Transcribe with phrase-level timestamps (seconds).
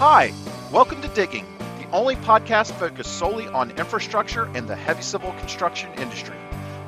[0.00, 0.32] Hi,
[0.72, 1.44] welcome to Digging,
[1.78, 6.38] the only podcast focused solely on infrastructure and the heavy civil construction industry.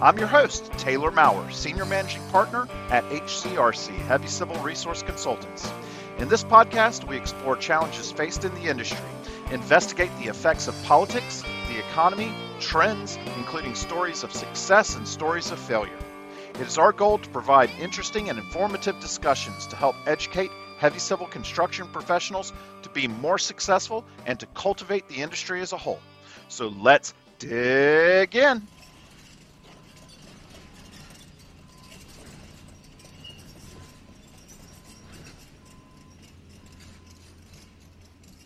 [0.01, 5.71] I'm your host, Taylor Maurer, Senior Managing Partner at HCRC, Heavy Civil Resource Consultants.
[6.21, 9.05] In this podcast, we explore challenges faced in the industry,
[9.51, 15.58] investigate the effects of politics, the economy, trends, including stories of success and stories of
[15.58, 15.99] failure.
[16.55, 20.50] It is our goal to provide interesting and informative discussions to help educate
[20.83, 22.53] heavy civil construction professionals
[22.93, 26.00] be more successful and to cultivate the industry as a whole.
[26.49, 28.67] So let's dig in.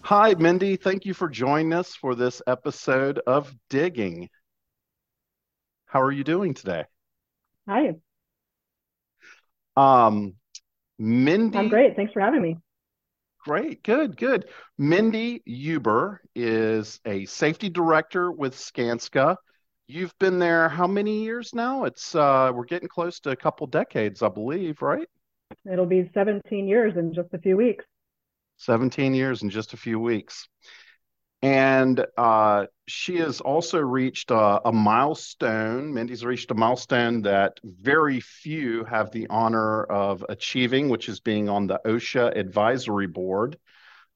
[0.02, 0.76] Hi, Mindy.
[0.76, 4.28] Thank you for joining us for this episode of Digging.
[5.86, 6.84] How are you doing today?
[7.68, 7.96] Hi.
[9.76, 10.34] Um,
[10.96, 11.58] Mindy.
[11.58, 11.96] I'm great.
[11.96, 12.56] Thanks for having me.
[13.46, 14.46] Great, good, good.
[14.76, 19.36] Mindy Uber is a safety director with Skanska.
[19.86, 21.84] You've been there how many years now?
[21.84, 25.06] It's uh, we're getting close to a couple decades, I believe, right?
[25.72, 27.84] It'll be 17 years in just a few weeks.
[28.56, 30.48] 17 years in just a few weeks.
[31.42, 35.92] And uh, she has also reached a, a, milestone.
[35.92, 41.48] Mindy's reached a milestone that very few have the honor of achieving, which is being
[41.48, 43.58] on the OSHA advisory board.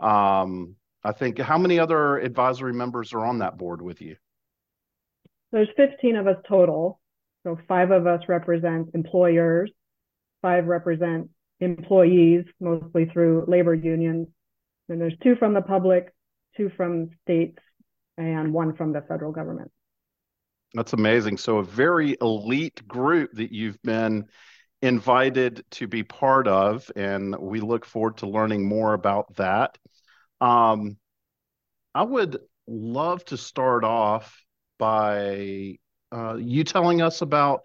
[0.00, 4.16] Um, I think how many other advisory members are on that board with you?
[5.52, 7.00] There's 15 of us total.
[7.42, 9.70] So five of us represent employers,
[10.42, 14.28] five represent employees, mostly through labor unions.
[14.88, 16.12] And there's two from the public,
[16.61, 17.58] two from states,
[18.19, 19.70] and one from the federal government.
[20.75, 21.39] That's amazing.
[21.39, 24.27] So, a very elite group that you've been
[24.83, 29.78] invited to be part of, and we look forward to learning more about that.
[30.41, 30.97] Um,
[31.94, 34.44] I would love to start off
[34.78, 35.78] by
[36.12, 37.62] uh, you telling us about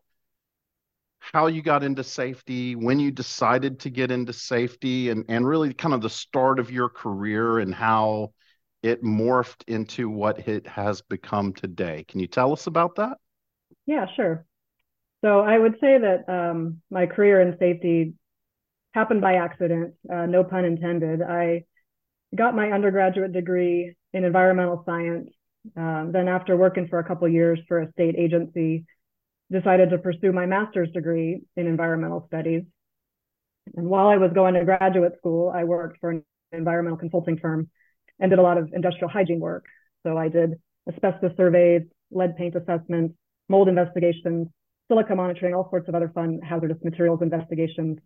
[1.20, 5.74] how you got into safety, when you decided to get into safety, and, and really
[5.74, 8.32] kind of the start of your career and how
[8.84, 12.06] it morphed into what it has become today.
[12.08, 13.18] Can you tell us about that?
[13.86, 14.46] Yeah, sure.
[15.24, 18.14] So I would say that um, my career in safety
[18.94, 21.22] happened by accident, uh, no pun intended.
[21.22, 21.64] I
[22.36, 25.30] got my undergraduate degree in environmental science.
[25.76, 28.86] Um, then, after working for a couple years for a state agency,
[29.52, 32.64] decided to pursue my master's degree in environmental studies.
[33.76, 37.70] And while I was going to graduate school, I worked for an environmental consulting firm
[38.20, 39.66] and did a lot of industrial hygiene work.
[40.04, 43.16] So I did asbestos surveys, lead paint assessments,
[43.50, 44.48] mold investigations,
[44.88, 47.98] silica monitoring, all sorts of other fun hazardous materials investigations.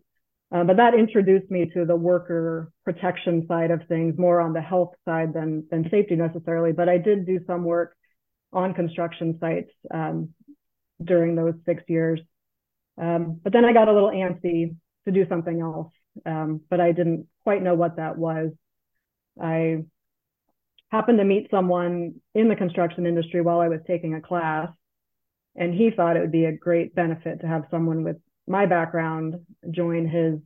[0.52, 4.60] Uh, but that introduced me to the worker protection side of things, more on the
[4.60, 6.72] health side than, than safety necessarily.
[6.72, 7.94] But I did do some work
[8.52, 10.30] on construction sites um,
[11.02, 12.20] during those six years.
[13.00, 15.92] Um, but then I got a little antsy to do something else,
[16.26, 18.50] um, but I didn't quite know what that was.
[19.40, 19.84] I
[20.90, 24.68] happened to meet someone in the construction industry while I was taking a class,
[25.56, 29.36] and he thought it would be a great benefit to have someone with my background
[29.70, 30.40] join his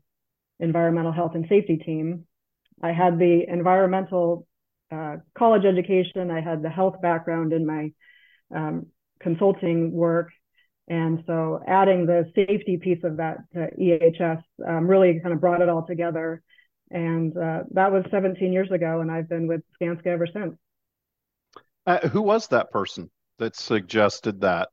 [0.60, 2.26] environmental health and safety team.
[2.82, 4.46] I had the environmental
[4.92, 7.92] uh, college education, I had the health background in my
[8.54, 8.86] um,
[9.20, 10.30] consulting work.
[10.86, 15.62] And so adding the safety piece of that to EHS um, really kind of brought
[15.62, 16.42] it all together.
[16.90, 20.54] And uh, that was 17 years ago, and I've been with Skanska ever since.
[21.86, 24.68] Uh, who was that person that suggested that?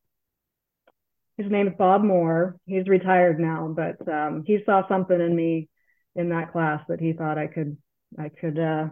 [1.38, 2.58] His name is Bob Moore.
[2.66, 5.70] He's retired now, but um, he saw something in me
[6.16, 7.78] in that class that he thought I could
[8.20, 8.90] I could uh,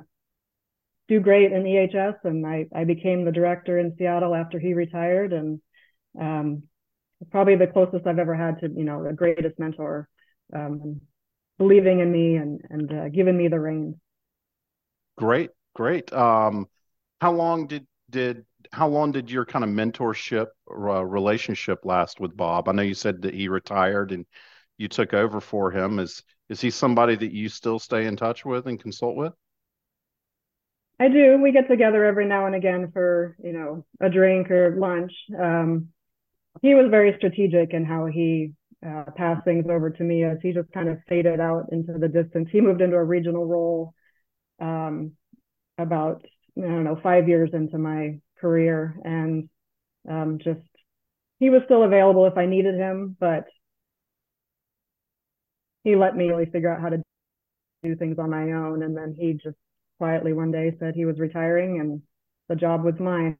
[1.07, 5.33] do great in EHS, and I, I became the director in Seattle after he retired,
[5.33, 5.61] and
[6.19, 6.63] um,
[7.31, 10.07] probably the closest I've ever had to you know the greatest mentor.
[10.53, 11.01] Um,
[11.59, 13.95] believing in me and and uh, giving me the reins.
[15.17, 16.11] Great, great.
[16.13, 16.67] Um,
[17.21, 22.35] how long did did how long did your kind of mentorship uh, relationship last with
[22.35, 22.67] Bob?
[22.67, 24.25] I know you said that he retired and
[24.77, 25.99] you took over for him.
[25.99, 29.33] Is is he somebody that you still stay in touch with and consult with?
[30.99, 31.37] I do.
[31.41, 35.13] We get together every now and again for you know a drink or lunch.
[35.37, 35.89] Um,
[36.61, 38.53] he was very strategic in how he
[38.85, 42.07] uh, pass things over to me as he just kind of faded out into the
[42.07, 42.49] distance.
[42.51, 43.93] He moved into a regional role
[44.59, 45.11] um,
[45.77, 46.23] about
[46.57, 49.49] I don't know five years into my career, and
[50.09, 50.61] um, just
[51.39, 53.45] he was still available if I needed him, but
[55.83, 57.01] he let me really figure out how to
[57.83, 59.55] do things on my own, and then he just
[59.97, 62.01] quietly one day said he was retiring and
[62.47, 63.37] the job was mine.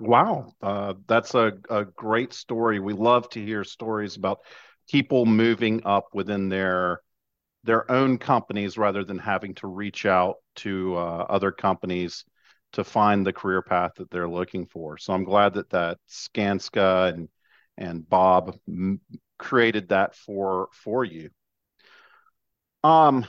[0.00, 2.80] Wow, uh, that's a, a great story.
[2.80, 4.40] We love to hear stories about
[4.90, 7.00] people moving up within their
[7.64, 12.24] their own companies rather than having to reach out to uh, other companies
[12.72, 14.98] to find the career path that they're looking for.
[14.98, 17.28] So I'm glad that that Skanska and
[17.78, 19.00] and Bob m-
[19.38, 21.30] created that for for you.
[22.84, 23.26] Um,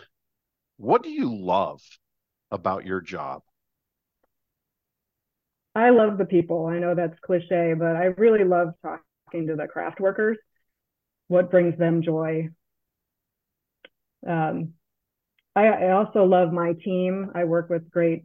[0.77, 1.81] what do you love
[2.51, 3.43] about your job?
[5.75, 6.65] I love the people.
[6.65, 10.37] I know that's cliche, but I really love talking to the craft workers.
[11.27, 12.49] What brings them joy?
[14.27, 14.73] Um,
[15.55, 17.31] I, I, also love my team.
[17.33, 18.23] I work with great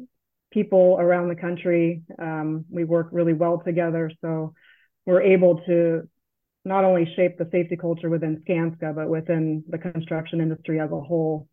[0.52, 2.02] people around the country.
[2.18, 4.52] Um, we work really well together, so
[5.06, 6.08] we're able to
[6.64, 11.00] not only shape the safety culture within Skanska, but within the construction industry as a
[11.00, 11.48] whole.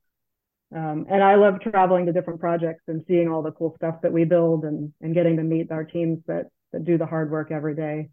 [0.74, 4.12] Um, and I love traveling to different projects and seeing all the cool stuff that
[4.12, 7.52] we build and, and getting to meet our teams that, that do the hard work
[7.52, 8.10] every day.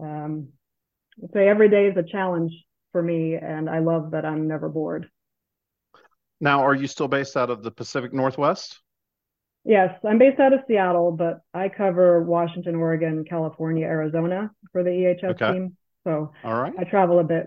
[0.00, 0.48] Um,
[1.22, 2.52] I'd say every day is a challenge
[2.90, 5.08] for me, and I love that I'm never bored.
[6.40, 8.80] Now, are you still based out of the Pacific Northwest?
[9.64, 14.90] Yes, I'm based out of Seattle, but I cover Washington, Oregon, California, Arizona for the
[14.90, 15.52] EHS okay.
[15.52, 15.76] team.
[16.04, 17.46] So all right, I travel a bit.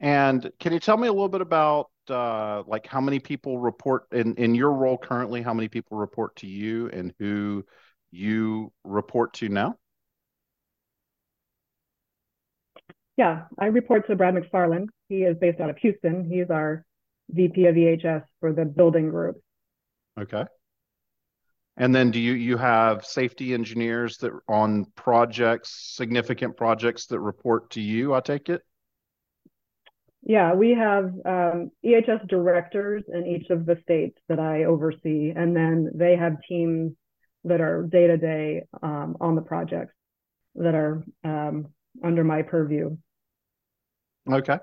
[0.00, 4.06] And can you tell me a little bit about uh, like how many people report
[4.12, 5.42] in in your role currently?
[5.42, 7.64] How many people report to you, and who
[8.10, 9.76] you report to now?
[13.16, 14.86] Yeah, I report to Brad McFarland.
[15.08, 16.30] He is based out of Houston.
[16.30, 16.84] He's our
[17.30, 19.40] VP of EHS for the building group.
[20.18, 20.44] Okay.
[21.76, 27.70] And then do you you have safety engineers that on projects, significant projects that report
[27.70, 28.62] to you, I take it?
[30.22, 35.54] Yeah, we have um, EHS directors in each of the states that I oversee, and
[35.56, 36.92] then they have teams
[37.44, 39.94] that are day to day on the projects
[40.56, 41.68] that are um,
[42.02, 42.96] under my purview.
[44.30, 44.58] Okay.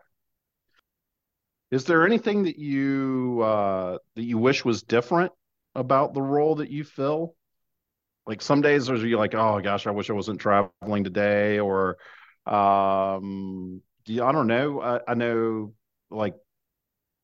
[1.72, 5.32] Is there anything that you uh, that you wish was different
[5.74, 7.36] about the role that you fill?
[8.28, 11.98] Like some days, are you like, oh gosh, I wish I wasn't traveling today, or
[12.46, 14.82] um, I don't know.
[14.82, 15.74] I, I know
[16.10, 16.36] like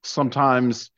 [0.03, 0.91] sometimes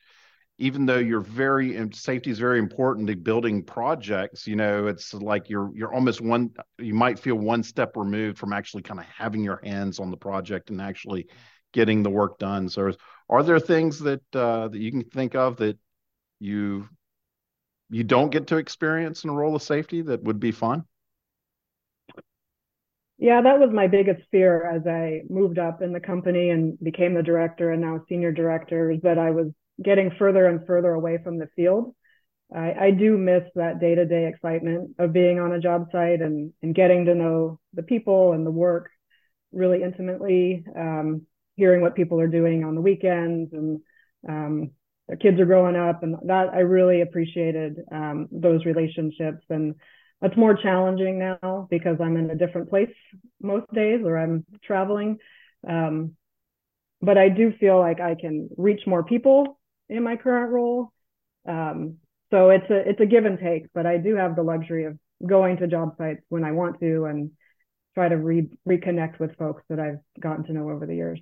[0.58, 5.50] even though you're very safety is very important to building projects you know it's like
[5.50, 9.44] you're you're almost one you might feel one step removed from actually kind of having
[9.44, 11.26] your hands on the project and actually
[11.72, 12.92] getting the work done so
[13.28, 15.78] are there things that uh, that you can think of that
[16.40, 16.88] you
[17.90, 20.84] you don't get to experience in a role of safety that would be fun
[23.18, 27.14] yeah, that was my biggest fear as I moved up in the company and became
[27.14, 29.48] the director and now senior director is that I was
[29.82, 31.94] getting further and further away from the field.
[32.54, 36.20] I, I do miss that day to day excitement of being on a job site
[36.20, 38.90] and, and getting to know the people and the work
[39.52, 41.22] really intimately, um,
[41.56, 43.80] hearing what people are doing on the weekends and
[44.28, 44.70] um,
[45.06, 46.02] their kids are growing up.
[46.02, 49.44] And that I really appreciated um, those relationships.
[49.48, 49.76] And
[50.22, 52.90] it's more challenging now because I'm in a different place
[53.40, 55.18] most days or I'm traveling.
[55.68, 56.16] Um,
[57.02, 60.92] but I do feel like I can reach more people in my current role.
[61.46, 61.98] Um,
[62.30, 64.98] so it's a it's a give and take, but I do have the luxury of
[65.24, 67.30] going to job sites when I want to and
[67.94, 71.20] try to re- reconnect with folks that I've gotten to know over the years.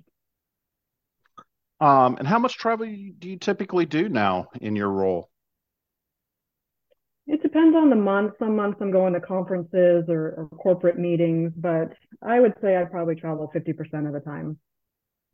[1.79, 5.29] Um, and how much travel do you typically do now in your role?
[7.25, 8.33] It depends on the month.
[8.37, 12.83] Some months I'm going to conferences or, or corporate meetings, but I would say I
[12.83, 14.57] probably travel 50% of the time.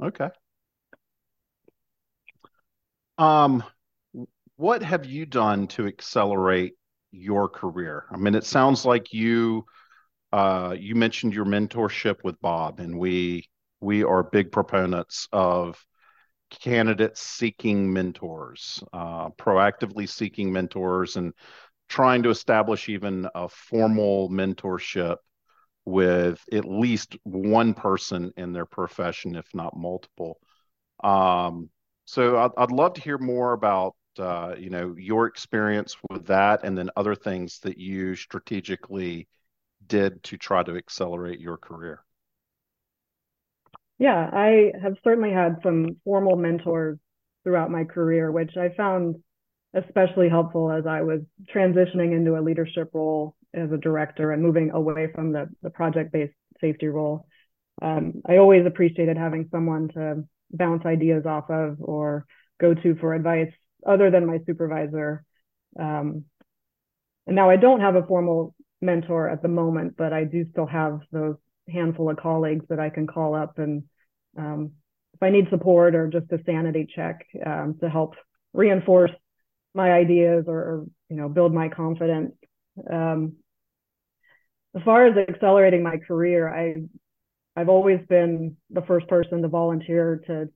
[0.02, 0.30] Okay.
[3.18, 3.64] Um,
[4.56, 6.74] what have you done to accelerate
[7.12, 8.06] your career?
[8.12, 9.66] I mean, it sounds like you
[10.32, 13.50] uh, you mentioned your mentorship with Bob, and we
[13.82, 15.84] we are big proponents of
[16.50, 21.34] candidates seeking mentors, uh, proactively seeking mentors, and
[21.90, 25.18] trying to establish even a formal mentorship
[25.86, 30.40] with at least one person in their profession, if not multiple.
[31.04, 31.70] Um,
[32.06, 36.62] so I'd, I'd, love to hear more about uh, you know your experience with that,
[36.64, 39.28] and then other things that you strategically
[39.88, 42.04] did to try to accelerate your career.
[43.98, 46.98] Yeah, I have certainly had some formal mentors
[47.44, 49.16] throughout my career, which I found
[49.74, 51.22] especially helpful as I was
[51.54, 56.12] transitioning into a leadership role as a director and moving away from the, the project
[56.12, 57.28] based safety role.
[57.82, 62.26] Um, I always appreciated having someone to bounce ideas off of or
[62.60, 63.52] go to for advice
[63.86, 65.24] other than my supervisor.
[65.80, 66.26] Um,
[67.28, 70.66] and now I don't have a formal mentor at the moment, but I do still
[70.66, 71.36] have those
[71.70, 73.84] handful of colleagues that I can call up and
[74.38, 74.72] um,
[75.14, 78.16] if I need support or just a sanity check um, to help
[78.54, 79.12] reinforce
[79.74, 82.34] my ideas or, or, you know build my confidence.
[82.92, 83.38] Um,
[84.76, 86.76] as far as accelerating my career, I
[87.56, 90.50] I've always been the first person to volunteer to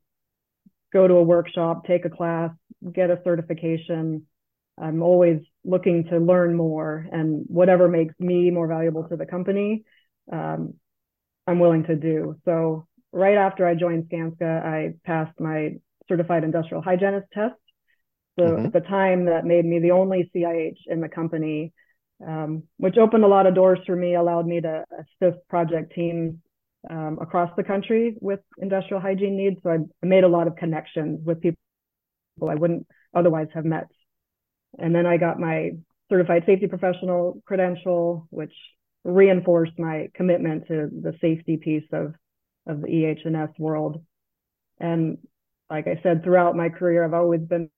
[0.93, 2.51] go to a workshop, take a class,
[2.93, 4.27] get a certification.
[4.79, 9.83] I'm always looking to learn more, and whatever makes me more valuable to the company,
[10.31, 10.75] um,
[11.45, 12.37] I'm willing to do.
[12.45, 15.75] So right after I joined Skanska, I passed my
[16.07, 17.55] certified industrial hygienist test.
[18.37, 18.65] So mm-hmm.
[18.67, 21.73] at the time, that made me the only CIH in the company,
[22.25, 26.35] um, which opened a lot of doors for me, allowed me to assist project teams
[26.89, 29.57] um, across the country with industrial hygiene needs.
[29.63, 31.57] So I made a lot of connections with people
[32.41, 33.87] I wouldn't otherwise have met.
[34.79, 35.71] And then I got my
[36.09, 38.53] certified safety professional credential, which
[39.03, 42.13] reinforced my commitment to the safety piece of,
[42.67, 44.03] of the EH&S world.
[44.79, 45.17] And
[45.69, 47.69] like I said, throughout my career, I've always been,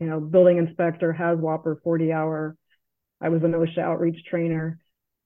[0.00, 2.56] you know, building inspector, HAZWOPER, 40 hour.
[3.20, 4.78] I was an OSHA outreach trainer.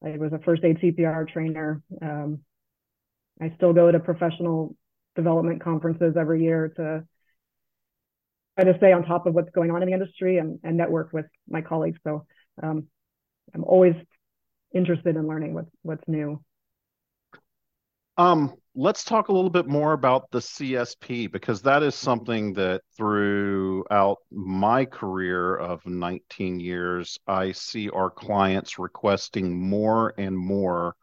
[0.04, 1.82] I was a first aid CPR trainer.
[2.00, 2.40] Um,
[3.40, 4.76] I still go to professional
[5.16, 7.04] development conferences every year to
[8.56, 11.12] try to stay on top of what's going on in the industry and, and network
[11.12, 11.98] with my colleagues.
[12.04, 12.26] So
[12.62, 12.86] um,
[13.54, 13.94] I'm always
[14.74, 16.42] interested in learning what's what's new.
[18.18, 22.82] Um, let's talk a little bit more about the CSP because that is something that
[22.96, 30.96] throughout my career of 19 years, I see our clients requesting more and more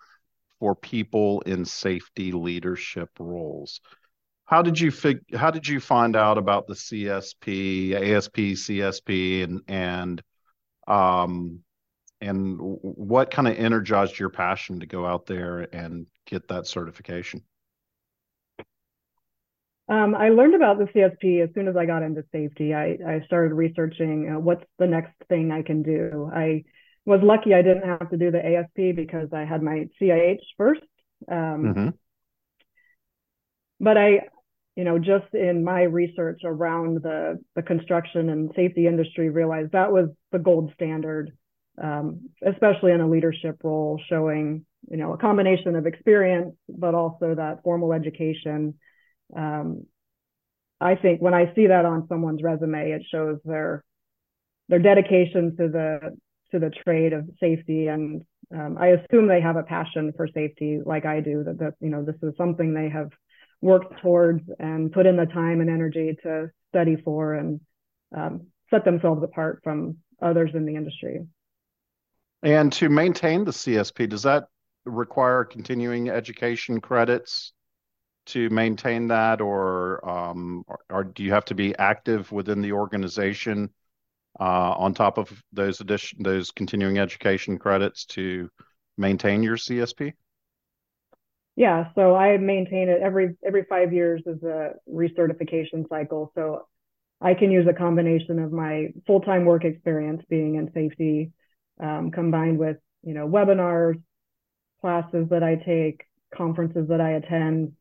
[0.60, 3.80] for people in safety leadership roles.
[4.44, 9.62] How did you fig- how did you find out about the CSP, ASP, CSP and
[9.68, 10.22] and
[10.88, 11.62] um
[12.22, 17.42] and what kind of energized your passion to go out there and get that certification?
[19.88, 22.74] Um, I learned about the CSP as soon as I got into safety.
[22.74, 26.30] I, I started researching uh, what's the next thing I can do.
[26.34, 26.64] I
[27.06, 30.82] was lucky I didn't have to do the ASP because I had my CIH first.
[31.30, 31.90] Um, mm-hmm.
[33.80, 34.22] But I,
[34.76, 39.92] you know, just in my research around the the construction and safety industry, realized that
[39.92, 41.32] was the gold standard
[41.82, 47.36] um, especially in a leadership role, showing you know a combination of experience, but also
[47.36, 48.76] that formal education.
[49.36, 49.86] Um,
[50.80, 53.84] I think when I see that on someone's resume, it shows their
[54.70, 56.18] their dedication to the
[56.52, 58.24] to the trade of safety, and
[58.54, 61.44] um, I assume they have a passion for safety, like I do.
[61.44, 63.10] That that you know this is something they have
[63.62, 67.60] worked towards and put in the time and energy to study for and
[68.16, 71.26] um, set themselves apart from others in the industry.
[72.44, 74.48] And to maintain the CSP, does that
[74.86, 77.54] require continuing education credits
[78.28, 82.72] to maintain that, or um, or, or do you have to be active within the
[82.72, 83.70] organization
[84.40, 88.50] uh, on top of those addition those continuing education credits to
[88.98, 90.14] maintain your CSP?
[91.56, 96.32] Yeah, so I maintain it every every five years is a recertification cycle.
[96.36, 96.68] So
[97.22, 101.32] I can use a combination of my full time work experience being in safety
[101.80, 104.02] um, combined with you know webinars,
[104.86, 107.72] classes that I take, conferences that I attend,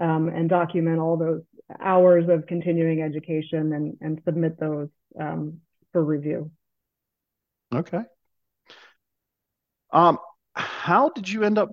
[0.00, 1.42] um, and document all those
[1.80, 4.88] hours of continuing education and and submit those
[5.20, 5.58] um,
[5.90, 6.52] for review.
[7.74, 8.02] Okay.
[9.92, 10.18] Um,
[10.54, 11.70] how did you end up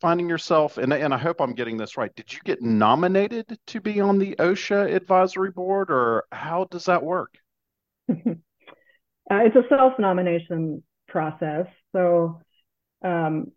[0.00, 0.78] finding yourself?
[0.78, 2.14] And and I hope I'm getting this right.
[2.14, 7.02] Did you get nominated to be on the OSHA advisory board, or how does that
[7.02, 7.34] work?
[8.08, 8.14] uh,
[9.30, 11.66] it's a self nomination process.
[11.92, 12.40] So
[13.02, 13.50] um,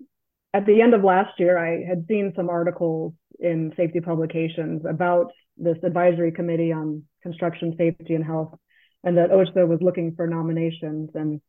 [0.53, 5.31] at the end of last year, I had seen some articles in safety publications about
[5.57, 8.57] this advisory committee on construction safety and health,
[9.03, 11.09] and that OSHA was looking for nominations.
[11.13, 11.41] And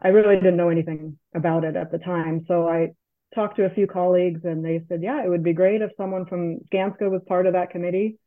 [0.00, 2.44] I really didn't know anything about it at the time.
[2.46, 2.88] So I
[3.34, 6.26] talked to a few colleagues, and they said, yeah, it would be great if someone
[6.26, 8.18] from Skanska was part of that committee.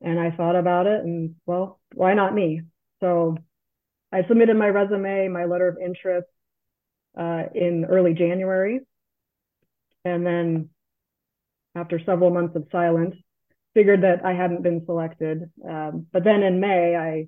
[0.00, 2.62] And I thought about it, and well, why not me?
[3.00, 3.36] So
[4.12, 6.28] I submitted my resume, my letter of interest
[7.18, 8.80] uh, in early January.
[10.06, 10.70] And then
[11.74, 13.16] after several months of silence,
[13.74, 15.50] figured that I hadn't been selected.
[15.68, 17.26] Um, but then in May, I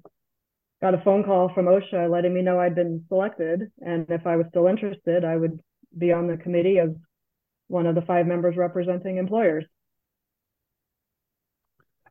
[0.80, 3.72] got a phone call from OSHA letting me know I'd been selected.
[3.84, 5.60] And if I was still interested, I would
[5.98, 6.90] be on the committee as
[7.66, 9.64] one of the five members representing employers.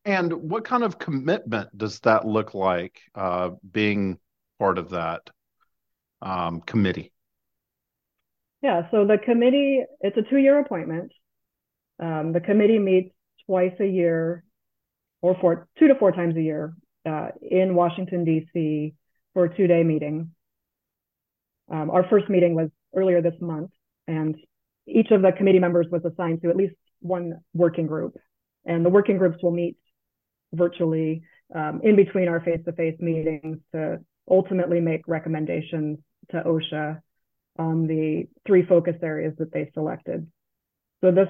[0.03, 4.19] And what kind of commitment does that look like uh, being
[4.59, 5.29] part of that
[6.21, 7.13] um, committee?
[8.61, 11.11] Yeah, so the committee, it's a two year appointment.
[11.99, 13.13] Um, the committee meets
[13.45, 14.43] twice a year
[15.21, 16.73] or four, two to four times a year
[17.05, 18.93] uh, in Washington, D.C.
[19.33, 20.31] for a two day meeting.
[21.69, 23.71] Um, our first meeting was earlier this month,
[24.07, 24.35] and
[24.87, 28.15] each of the committee members was assigned to at least one working group.
[28.65, 29.77] And the working groups will meet
[30.53, 31.23] virtually
[31.53, 33.99] um, in between our face to face meetings to
[34.29, 35.99] ultimately make recommendations
[36.31, 37.01] to OSHA
[37.59, 40.27] on the three focus areas that they selected.
[41.01, 41.29] So this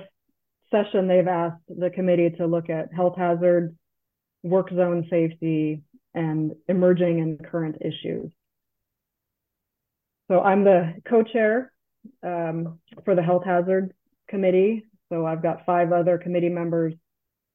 [0.71, 3.73] session, they've asked the committee to look at health hazards,
[4.43, 8.31] work zone safety, and emerging and current issues.
[10.29, 11.71] So I'm the co-chair
[12.23, 13.91] um, for the health hazards
[14.27, 14.85] committee.
[15.09, 16.93] So I've got five other committee members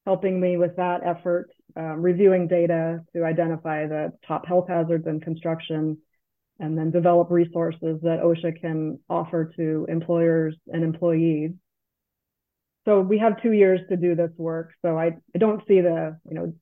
[0.06, 5.20] helping me with that effort, um, reviewing data to identify the top health hazards in
[5.20, 5.98] construction,
[6.58, 11.52] and then develop resources that OSHA can offer to employers and employees.
[12.84, 14.72] So we have two years to do this work.
[14.82, 16.54] So I, I don't see the you know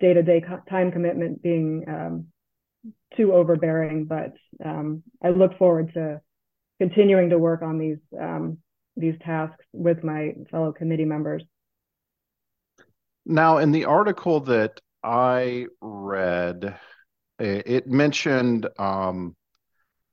[0.00, 2.26] day-to-day co- time commitment being um,
[3.16, 4.34] too overbearing, but
[4.64, 6.20] um, I look forward to
[6.78, 8.58] continuing to work on these um,
[8.96, 11.42] these tasks with my fellow committee members.
[13.26, 16.76] Now, in the article that I read,
[17.38, 19.34] it mentioned um,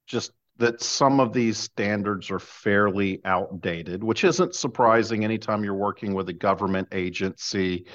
[0.08, 6.14] just that some of these standards are fairly outdated, which isn't surprising anytime you're working
[6.14, 7.88] with a government agency.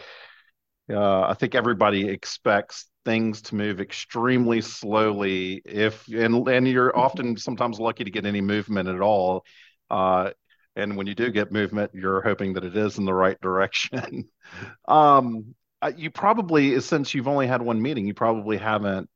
[0.91, 7.37] Uh, I think everybody expects things to move extremely slowly if and and you're often
[7.37, 9.45] sometimes lucky to get any movement at all.
[9.89, 10.31] Uh,
[10.75, 14.29] and when you do get movement you're hoping that it is in the right direction.
[14.87, 15.57] Um,
[15.97, 19.11] you probably since you've only had one meeting you probably haven't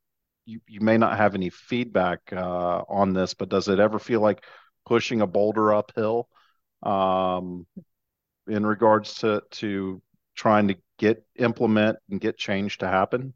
[0.51, 4.21] you, you may not have any feedback uh, on this but does it ever feel
[4.21, 4.43] like
[4.85, 6.27] pushing a boulder uphill
[6.83, 7.65] um,
[8.47, 10.01] in regards to to
[10.35, 13.33] trying to get implement and get change to happen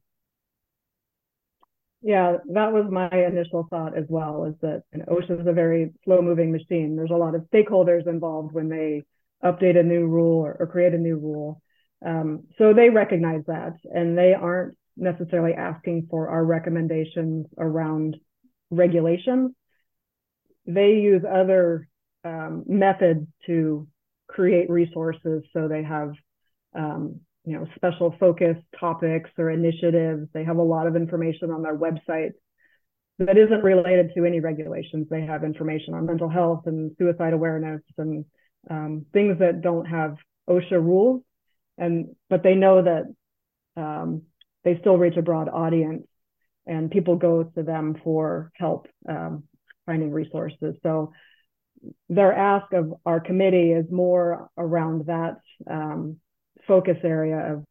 [2.06, 5.52] yeah, that was my initial thought as well, is that you know, OSHA is a
[5.52, 6.96] very slow moving machine.
[6.96, 9.06] There's a lot of stakeholders involved when they
[9.44, 11.64] update a new rule or, or create a new rule.
[12.06, 18.18] Um, so they recognize that and they aren't necessarily asking for our recommendations around
[18.72, 19.52] regulations.
[20.66, 21.88] They use other
[22.24, 23.88] um, methods to
[24.28, 26.14] create resources so they have
[26.76, 30.28] um, you know, special focus topics or initiatives.
[30.34, 32.32] They have a lot of information on their website
[33.20, 35.08] that isn't related to any regulations.
[35.10, 38.26] They have information on mental health and suicide awareness and
[38.70, 40.18] um, things that don't have
[40.50, 41.22] OSHA rules.
[41.78, 43.04] And but they know that
[43.82, 44.24] um,
[44.66, 46.06] they still reach a broad audience,
[46.66, 49.44] and people go to them for help um,
[49.86, 50.76] finding resources.
[50.84, 51.14] So
[52.10, 55.38] their ask of our committee is more around that
[55.70, 56.18] um,
[56.68, 57.64] focus area of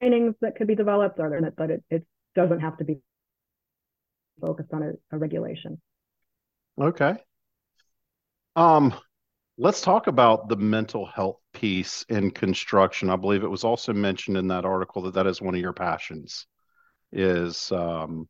[0.00, 2.98] trainings that could be developed, or but it, it doesn't have to be
[4.40, 5.80] focused on a, a regulation.
[6.78, 7.14] Okay.
[8.56, 8.94] Um,
[9.58, 13.10] let's talk about the mental health piece in construction.
[13.10, 15.72] I believe it was also mentioned in that article that that is one of your
[15.72, 16.46] passions.
[17.12, 18.28] Is um,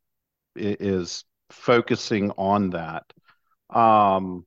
[0.54, 3.04] is focusing on that.
[3.70, 4.46] Um,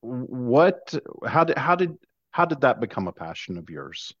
[0.00, 0.94] what?
[1.26, 1.96] How did how did
[2.30, 4.12] how did that become a passion of yours?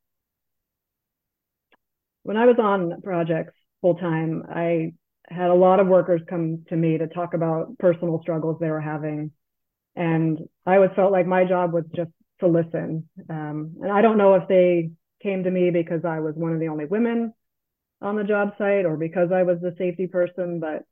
[2.22, 4.92] When I was on projects full time, I
[5.28, 8.80] had a lot of workers come to me to talk about personal struggles they were
[8.80, 9.32] having.
[9.98, 13.08] And I always felt like my job was just to listen.
[13.28, 16.60] Um, and I don't know if they came to me because I was one of
[16.60, 17.34] the only women
[18.00, 20.84] on the job site or because I was the safety person, but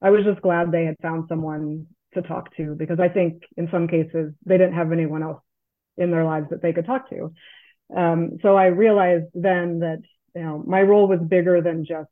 [0.00, 3.68] I was just glad they had found someone to talk to because I think in
[3.72, 5.42] some cases they didn't have anyone else
[5.96, 7.32] in their lives that they could talk to.
[7.96, 10.02] Um, so I realized then that
[10.36, 12.08] you know my role was bigger than just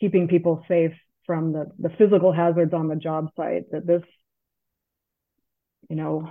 [0.00, 0.94] keeping people safe
[1.26, 3.70] from the the physical hazards on the job site.
[3.72, 4.02] That this
[5.88, 6.28] you know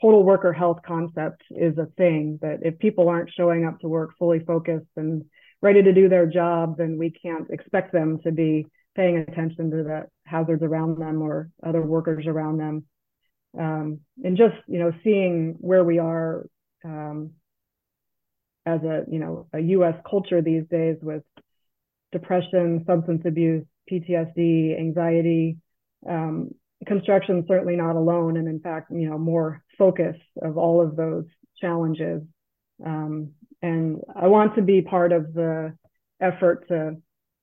[0.00, 4.10] total worker health concept is a thing that if people aren't showing up to work
[4.18, 5.24] fully focused and
[5.62, 9.82] ready to do their job, then we can't expect them to be paying attention to
[9.82, 12.84] the hazards around them or other workers around them
[13.58, 16.46] um, and just you know seeing where we are
[16.84, 17.32] um,
[18.64, 19.94] as a you know a U.S.
[20.08, 21.22] culture these days with
[22.12, 25.58] depression, substance abuse, PTSD, anxiety.
[26.08, 26.50] Um,
[26.84, 31.24] construction certainly not alone, and in fact, you know more focus of all of those
[31.60, 32.22] challenges.
[32.84, 35.74] Um, and I want to be part of the
[36.20, 36.96] effort to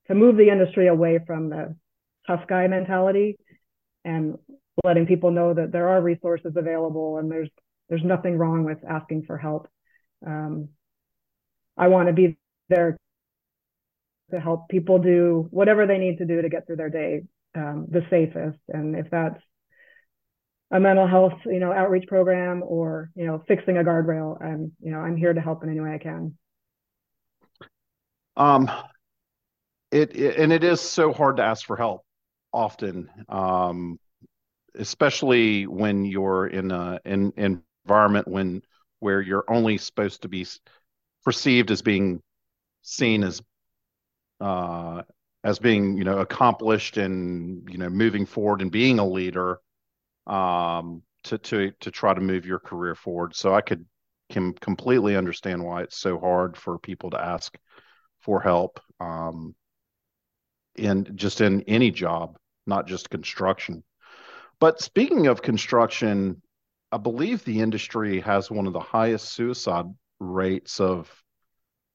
[0.08, 1.76] to move the industry away from the
[2.28, 3.38] tough guy mentality
[4.06, 4.38] and
[4.84, 7.50] letting people know that there are resources available and there's
[7.89, 9.67] there's nothing wrong with asking for help.
[10.26, 10.69] Um,
[11.78, 12.38] I want to be
[12.69, 12.98] there
[14.32, 17.24] to help people do whatever they need to do to get through their day
[17.56, 18.60] um, the safest.
[18.70, 19.39] And if that's
[20.72, 24.92] a mental health, you know, outreach program or you know, fixing a guardrail, I'm you
[24.92, 26.38] know, I'm here to help in any way I can.
[28.36, 28.70] Um,
[29.92, 32.04] it, it and it is so hard to ask for help
[32.52, 33.10] often.
[33.30, 34.00] Um,
[34.76, 37.32] especially when you're in a in,
[37.86, 38.62] environment when
[39.00, 40.46] where you're only supposed to be
[41.24, 42.22] perceived as being
[42.82, 43.42] seen as
[44.39, 45.04] uh,
[45.43, 49.60] as being you know accomplished and you know moving forward and being a leader
[50.27, 53.36] um, to to to try to move your career forward.
[53.36, 53.86] So I could
[54.29, 57.56] can completely understand why it's so hard for people to ask
[58.21, 59.53] for help um,
[60.75, 63.84] in just in any job, not just construction.
[64.60, 66.41] But speaking of construction,
[66.91, 69.88] I believe the industry has one of the highest suicide
[70.19, 71.12] rates of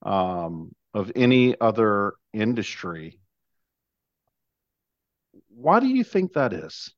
[0.02, 3.20] um, of any other industry.
[5.61, 6.92] Why do you think that is?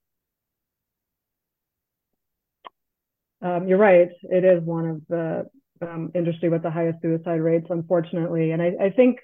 [3.41, 4.11] Um, you're right.
[4.25, 5.47] It is one of the
[5.81, 9.19] um, industry with the highest suicide rates, unfortunately, and I, I, think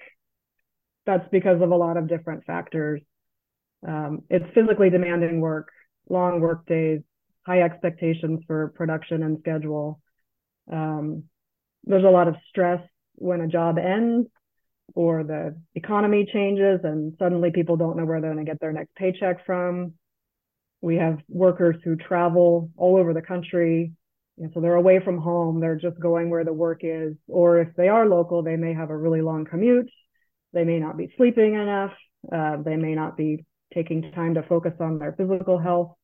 [1.05, 2.99] that's because of a lot of different factors.
[3.87, 5.69] Um, it's physically demanding work
[6.09, 7.01] long work days,
[7.45, 10.01] high expectations for production and schedule.
[10.71, 11.25] Um,
[11.83, 12.81] there's a lot of stress
[13.15, 14.27] when a job ends
[14.95, 18.73] or the economy changes and suddenly people don't know where they're going to get their
[18.73, 19.93] next paycheck from.
[20.81, 23.91] We have workers who travel all over the country.
[24.39, 25.59] And so they're away from home.
[25.59, 27.15] They're just going where the work is.
[27.27, 29.89] Or if they are local, they may have a really long commute.
[30.53, 31.93] They may not be sleeping enough.
[32.31, 35.95] Uh, they may not be taking time to focus on their physical health.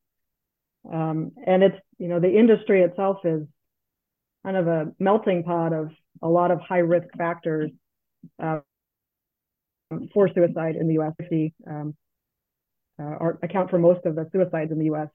[0.92, 3.44] Um, and it's, you know, the industry itself is
[4.44, 5.92] kind of a melting pot of
[6.22, 7.72] a lot of high risk factors
[8.42, 8.60] uh,
[10.14, 11.14] for suicide in the US.
[11.68, 11.96] Um,
[13.00, 15.10] uh, account for most of the suicides in the US.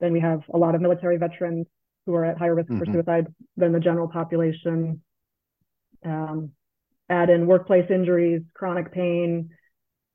[0.00, 1.66] Then we have a lot of military veterans
[2.06, 2.78] who are at higher risk mm-hmm.
[2.78, 5.02] for suicide than the general population.
[6.04, 6.52] Um,
[7.08, 9.50] add in workplace injuries, chronic pain,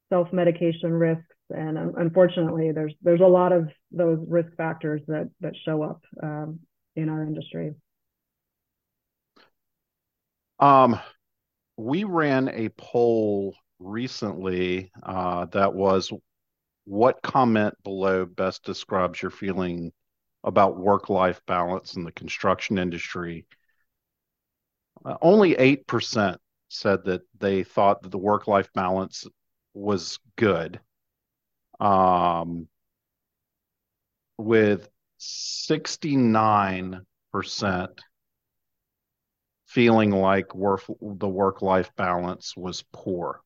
[0.10, 5.54] self medication risks, and unfortunately, there's there's a lot of those risk factors that that
[5.65, 6.60] show up um,
[6.95, 7.73] in our industry.
[10.60, 10.99] Um,
[11.78, 16.12] we ran a poll recently uh, that was
[16.86, 19.91] what comment below best describes your feeling
[20.43, 23.46] about work life balance in the construction industry.
[25.06, 29.26] Uh, only 8% said that they thought that the work life balance
[29.74, 30.80] was good
[31.80, 32.67] um,
[34.38, 38.00] with 69%
[39.65, 43.41] feeling like work, the work life balance was poor.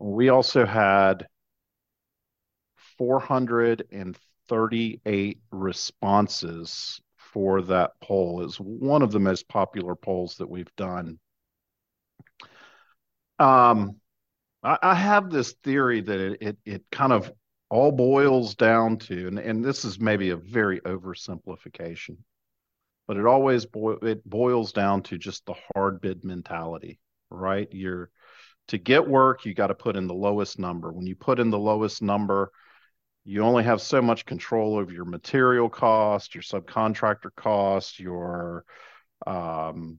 [0.00, 1.26] We also had
[2.98, 11.18] 438 responses for that poll is one of the most popular polls that we've done.
[13.38, 13.96] Um,
[14.62, 17.30] I, I have this theory that it, it, it kind of
[17.68, 22.16] all boils down to, and, and this is maybe a very oversimplification,
[23.06, 26.98] but it always boil, it boils down to just the hard bid mentality,
[27.30, 27.68] right?
[27.70, 28.10] You're
[28.70, 30.92] to get work, you got to put in the lowest number.
[30.92, 32.52] When you put in the lowest number,
[33.24, 38.64] you only have so much control over your material cost, your subcontractor cost, your
[39.26, 39.98] um,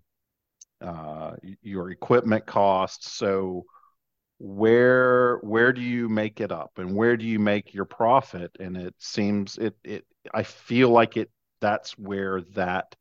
[0.80, 3.12] uh, your equipment costs.
[3.12, 3.66] So
[4.40, 8.76] where where do you make it up and where do you make your profit and
[8.76, 10.04] it seems it it
[10.34, 11.30] i feel like it
[11.60, 12.96] that's where that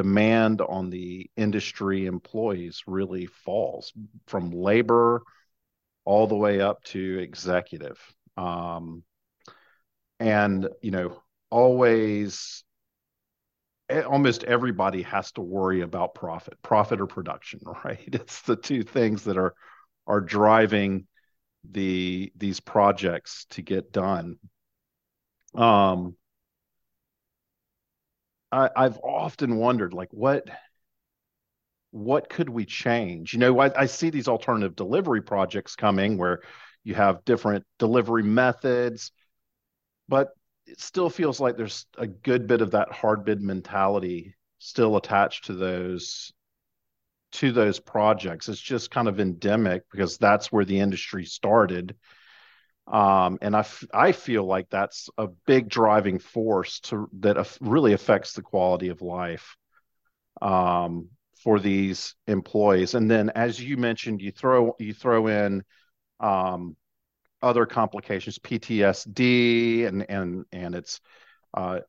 [0.00, 3.92] demand on the industry employees really falls
[4.26, 5.22] from labor
[6.04, 7.98] all the way up to executive
[8.36, 9.02] um,
[10.18, 12.64] and you know always
[14.06, 19.24] almost everybody has to worry about profit profit or production right it's the two things
[19.24, 19.54] that are
[20.06, 21.06] are driving
[21.70, 24.36] the these projects to get done.
[25.54, 26.16] Um,
[28.52, 30.48] I, I've often wondered, like, what
[31.92, 33.32] what could we change?
[33.32, 36.40] You know, I, I see these alternative delivery projects coming where
[36.84, 39.12] you have different delivery methods,
[40.08, 40.30] but
[40.66, 45.46] it still feels like there's a good bit of that hard bid mentality still attached
[45.46, 46.32] to those
[47.32, 48.48] to those projects.
[48.48, 51.96] It's just kind of endemic because that's where the industry started.
[52.86, 57.58] Um, and I, f- I feel like that's a big driving force to that af-
[57.60, 59.56] really affects the quality of life
[60.42, 61.08] um,
[61.42, 62.94] for these employees.
[62.94, 65.62] And then, as you mentioned, you throw you throw in
[66.20, 66.76] um,
[67.42, 71.00] other complications, PTSD, and and and it's
[71.54, 71.80] uh,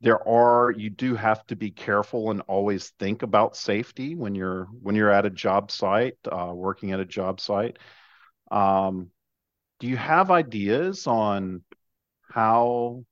[0.00, 4.66] there are you do have to be careful and always think about safety when you're
[4.82, 7.78] when you're at a job site, uh, working at a job site.
[8.50, 9.10] Um,
[9.80, 11.62] do you have ideas on
[12.22, 13.04] how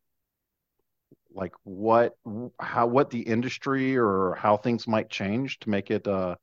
[1.35, 2.15] like what
[2.61, 6.37] how what the industry or how things might change to make it a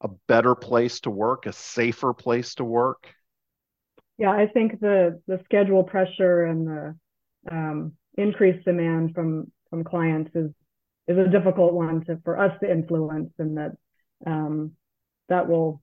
[0.00, 3.14] a better place to work, a safer place to work?
[4.18, 6.96] Yeah, I think the the schedule pressure and the
[7.50, 10.50] um, increased demand from from clients is
[11.08, 13.72] is a difficult one to for us to influence, and that
[14.26, 14.72] um,
[15.28, 15.82] that will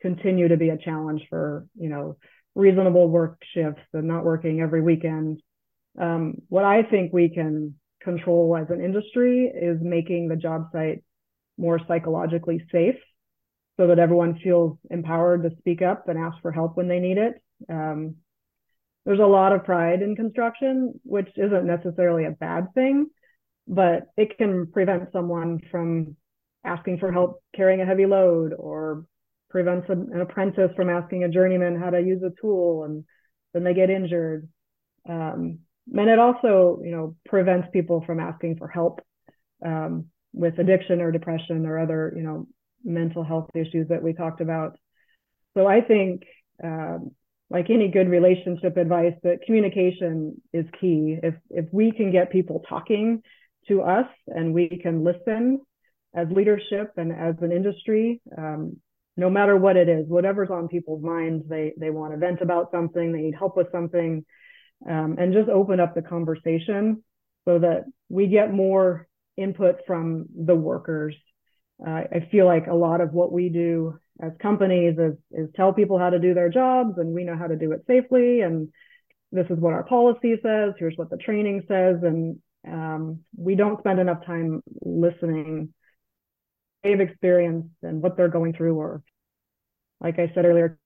[0.00, 2.16] continue to be a challenge for you know
[2.54, 5.40] reasonable work shifts and not working every weekend.
[5.98, 11.02] Um, what I think we can control as an industry is making the job site
[11.58, 12.96] more psychologically safe
[13.78, 17.18] so that everyone feels empowered to speak up and ask for help when they need
[17.18, 17.42] it.
[17.68, 18.16] Um,
[19.04, 23.08] there's a lot of pride in construction, which isn't necessarily a bad thing,
[23.66, 26.16] but it can prevent someone from
[26.64, 29.04] asking for help carrying a heavy load or
[29.50, 33.04] prevents an, an apprentice from asking a journeyman how to use a tool and
[33.52, 34.48] then they get injured.
[35.08, 35.60] Um,
[35.92, 39.00] and it also, you know, prevents people from asking for help
[39.64, 42.46] um, with addiction or depression or other, you know,
[42.84, 44.78] mental health issues that we talked about.
[45.54, 46.22] So I think,
[46.62, 47.10] um,
[47.50, 51.18] like any good relationship advice, that communication is key.
[51.20, 53.22] If if we can get people talking
[53.66, 55.60] to us and we can listen
[56.14, 58.76] as leadership and as an industry, um,
[59.16, 62.70] no matter what it is, whatever's on people's minds, they they want to vent about
[62.70, 64.24] something, they need help with something,
[64.88, 67.02] um, and just open up the conversation
[67.44, 71.14] so that we get more input from the workers.
[71.84, 75.72] Uh, I feel like a lot of what we do as companies is, is tell
[75.72, 78.68] people how to do their jobs, and we know how to do it safely, and
[79.32, 80.74] this is what our policy says.
[80.78, 85.72] Here's what the training says, and um, we don't spend enough time listening
[86.82, 89.02] they've experienced and what they're going through or
[90.00, 90.78] like I said earlier,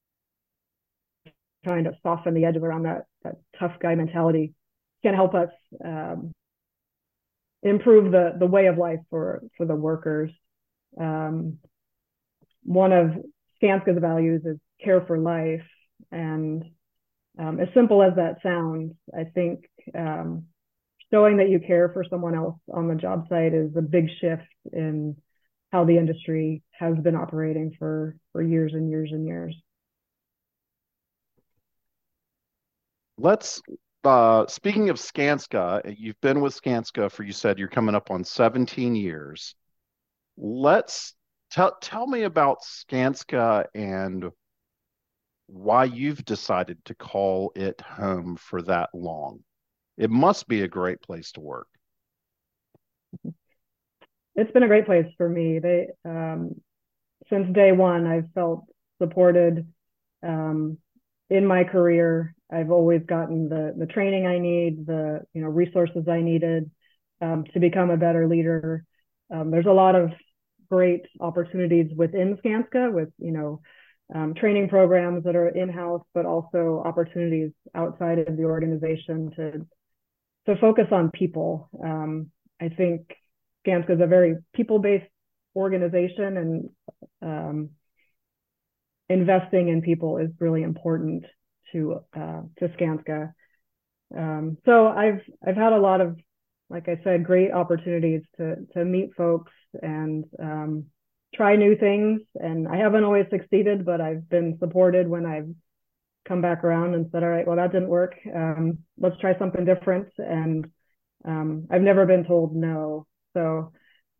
[1.63, 4.53] trying to soften the edges around that that tough guy mentality
[5.03, 5.49] can help us
[5.83, 6.31] um,
[7.63, 10.31] improve the the way of life for for the workers.
[10.99, 11.59] Um,
[12.63, 13.11] one of
[13.61, 15.65] Skanska's values is care for life,
[16.11, 16.63] and
[17.39, 19.65] um, as simple as that sounds, I think
[19.97, 20.45] um,
[21.11, 24.43] showing that you care for someone else on the job site is a big shift
[24.71, 25.15] in
[25.75, 29.53] how the industry has been operating for for years and years and years.
[33.17, 33.61] Let's
[34.05, 38.23] uh, speaking of Skanska, you've been with Skanska for you said you're coming up on
[38.23, 39.53] 17 years.
[40.37, 41.13] Let's
[41.51, 44.31] tell tell me about Skanska and
[45.47, 49.43] why you've decided to call it home for that long.
[49.97, 51.67] It must be a great place to work
[54.35, 55.59] it's been a great place for me.
[55.59, 56.55] They um,
[57.29, 58.65] since day one, I've felt
[59.01, 59.67] supported
[60.23, 60.77] um,
[61.29, 62.35] in my career.
[62.51, 66.69] I've always gotten the the training I need, the you know resources I needed
[67.21, 68.85] um, to become a better leader.
[69.33, 70.11] Um, there's a lot of
[70.69, 73.61] great opportunities within Skanska with you know
[74.13, 79.65] um, training programs that are in house, but also opportunities outside of the organization to
[80.45, 81.69] to focus on people.
[81.83, 83.15] Um, I think
[83.65, 85.09] Skanska is a very people-based
[85.55, 86.69] organization, and
[87.21, 87.69] um,
[89.09, 91.25] investing in people is really important
[91.71, 93.33] to uh, to Skanska.
[94.15, 96.17] Um, so I've I've had a lot of,
[96.69, 99.51] like I said, great opportunities to to meet folks
[99.81, 100.85] and um,
[101.33, 102.21] try new things.
[102.35, 105.49] And I haven't always succeeded, but I've been supported when I've
[106.27, 108.15] come back around and said, all right, well that didn't work.
[108.33, 110.07] Um, let's try something different.
[110.17, 110.69] And
[111.23, 113.05] um, I've never been told no.
[113.35, 113.73] So,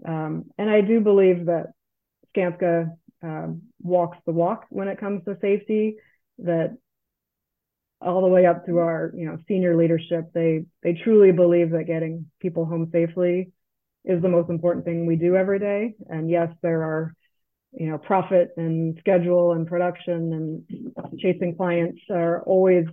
[0.07, 1.73] um, and I do believe that
[2.35, 5.95] Skanska um, walks the walk when it comes to safety.
[6.39, 6.77] That
[8.01, 11.87] all the way up through our, you know, senior leadership, they they truly believe that
[11.87, 13.51] getting people home safely
[14.03, 15.95] is the most important thing we do every day.
[16.07, 17.15] And yes, there are,
[17.71, 20.33] you know, profit and schedule and production
[20.67, 22.85] and chasing clients are always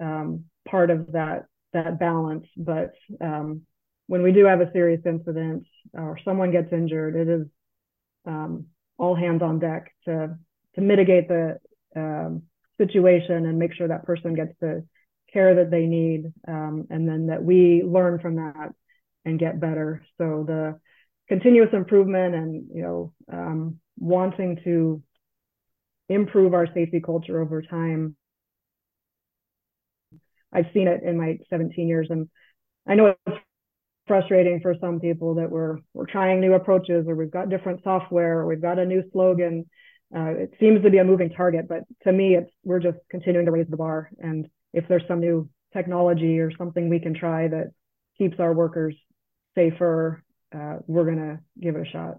[0.00, 2.46] um, part of that that balance.
[2.56, 3.62] But um,
[4.08, 7.46] when we do have a serious incident or someone gets injured, it is
[8.26, 8.66] um,
[8.98, 10.36] all hands on deck to
[10.74, 11.58] to mitigate the
[11.94, 12.42] um,
[12.78, 14.84] situation and make sure that person gets the
[15.32, 18.72] care that they need, um, and then that we learn from that
[19.24, 20.02] and get better.
[20.16, 20.80] So the
[21.28, 25.02] continuous improvement and you know um, wanting to
[26.08, 28.16] improve our safety culture over time.
[30.50, 32.28] I've seen it in my 17 years, and
[32.86, 33.38] I know it's
[34.08, 38.40] frustrating for some people that we're we're trying new approaches, or we've got different software,
[38.40, 39.66] or we've got a new slogan.
[40.14, 43.46] Uh, it seems to be a moving target, but to me, it's we're just continuing
[43.46, 44.10] to raise the bar.
[44.18, 47.72] And if there's some new technology or something we can try that
[48.16, 48.96] keeps our workers
[49.54, 52.18] safer, uh, we're to give it a shot.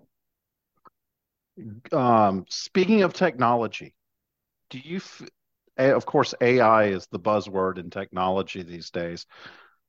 [1.92, 3.94] Um, speaking of technology,
[4.70, 5.24] do you, f-
[5.78, 9.26] of course, AI is the buzzword in technology these days,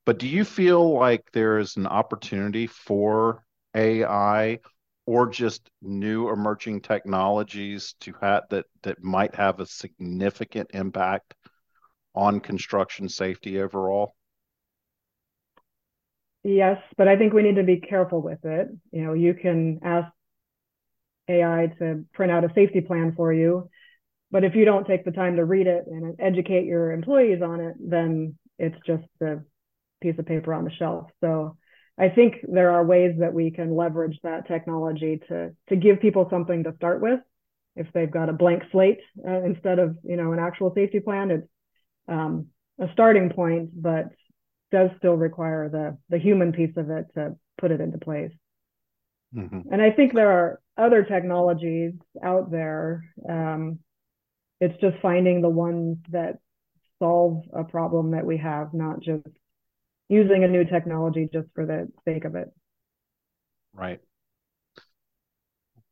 [0.05, 3.43] but do you feel like there is an opportunity for
[3.75, 4.59] AI
[5.05, 11.35] or just new emerging technologies to have that that might have a significant impact
[12.15, 14.15] on construction safety overall?
[16.43, 18.67] Yes, but I think we need to be careful with it.
[18.91, 20.11] You know, you can ask
[21.29, 23.69] AI to print out a safety plan for you,
[24.31, 27.61] but if you don't take the time to read it and educate your employees on
[27.61, 29.39] it, then it's just a
[30.01, 31.09] piece of paper on the shelf.
[31.21, 31.57] So
[31.97, 36.27] I think there are ways that we can leverage that technology to to give people
[36.29, 37.19] something to start with.
[37.75, 41.31] If they've got a blank slate uh, instead of you know an actual safety plan,
[41.31, 41.47] it's
[42.07, 42.47] um,
[42.79, 44.09] a starting point, but
[44.71, 48.31] does still require the the human piece of it to put it into place.
[49.35, 49.71] Mm-hmm.
[49.71, 53.03] And I think there are other technologies out there.
[53.27, 53.79] Um,
[54.59, 56.39] it's just finding the ones that
[56.99, 59.27] solve a problem that we have, not just
[60.11, 62.51] using a new technology just for the sake of it.
[63.73, 64.01] Right.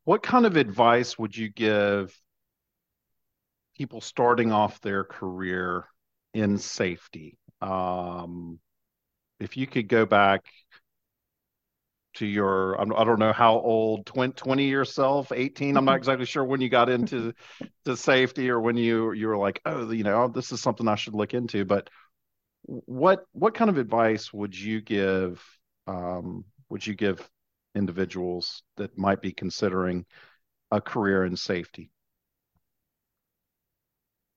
[0.03, 2.13] What kind of advice would you give
[3.77, 5.85] people starting off their career
[6.33, 7.37] in safety?
[7.61, 8.59] Um,
[9.39, 10.43] if you could go back
[12.15, 16.43] to your I don't know how old 20, 20 yourself 18 I'm not exactly sure
[16.43, 17.33] when you got into
[17.85, 20.95] to safety or when you you were like oh you know this is something I
[20.95, 21.89] should look into but
[22.63, 25.43] what what kind of advice would you give
[25.87, 27.27] um, would you give
[27.75, 30.05] individuals that might be considering
[30.71, 31.91] a career in safety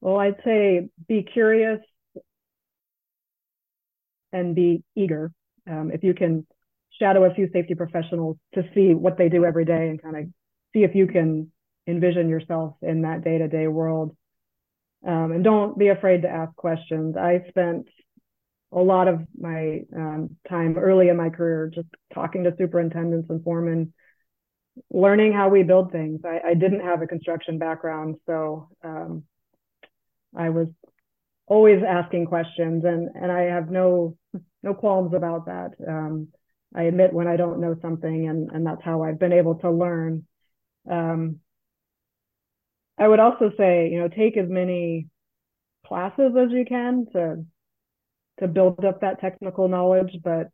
[0.01, 1.81] well I'd say be curious
[4.33, 5.31] and be eager.
[5.69, 6.47] Um, if you can
[6.99, 10.25] shadow a few safety professionals to see what they do every day and kind of
[10.73, 11.51] see if you can
[11.87, 14.17] envision yourself in that day to day world.
[15.07, 17.17] Um, and don't be afraid to ask questions.
[17.17, 17.89] I spent
[18.73, 23.45] a lot of my um, time early in my career just talking to superintendents and
[23.45, 23.93] foremen,
[24.91, 26.21] learning how we build things.
[26.25, 29.25] I, I didn't have a construction background, so um,
[30.37, 30.69] I was
[31.47, 34.17] always asking questions, and and I have no
[34.63, 35.73] no qualms about that.
[35.87, 36.29] Um,
[36.75, 39.71] I admit when I don't know something, and and that's how I've been able to
[39.71, 40.27] learn.
[40.91, 41.41] Um,
[42.99, 45.09] I would also say, you know, take as many
[45.87, 47.45] classes as you can to
[48.41, 50.49] to build up that technical knowledge, but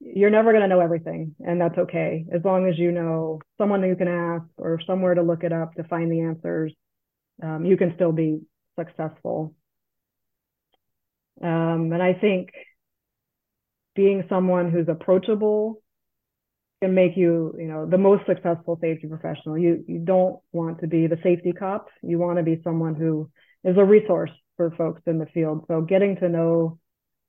[0.00, 3.82] you're never going to know everything, and that's okay as long as you know someone
[3.82, 6.72] you can ask or somewhere to look it up to find the answers.
[7.42, 8.40] Um, you can still be
[8.78, 9.54] successful.
[11.42, 12.50] Um, and I think
[13.94, 15.82] being someone who's approachable
[16.82, 19.56] can make you, you know, the most successful safety professional.
[19.56, 21.88] You you don't want to be the safety cop.
[22.02, 23.30] You want to be someone who
[23.64, 25.64] is a resource for folks in the field.
[25.68, 26.78] So getting to know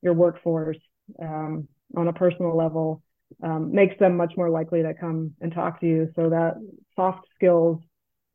[0.02, 0.78] your workforce
[1.20, 3.02] um, on a personal level
[3.42, 6.08] um, makes them much more likely to come and talk to you.
[6.16, 6.54] So that
[6.96, 7.80] soft skills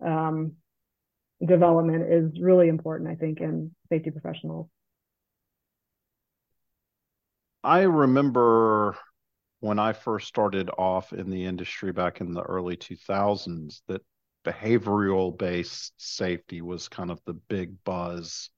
[0.05, 0.53] um,
[1.45, 4.67] development is really important, I think, in safety professionals.
[7.63, 8.97] I remember
[9.61, 14.01] when I first started off in the industry back in the early 2000s that
[14.43, 18.49] behavioral based safety was kind of the big buzz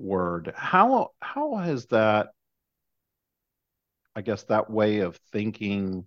[0.00, 0.52] word.
[0.56, 2.28] How how has that
[4.16, 6.06] I guess that way of thinking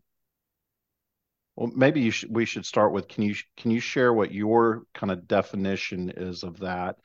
[1.56, 5.12] well maybe you we should start with can you can you share what your kind
[5.12, 6.98] of definition is of that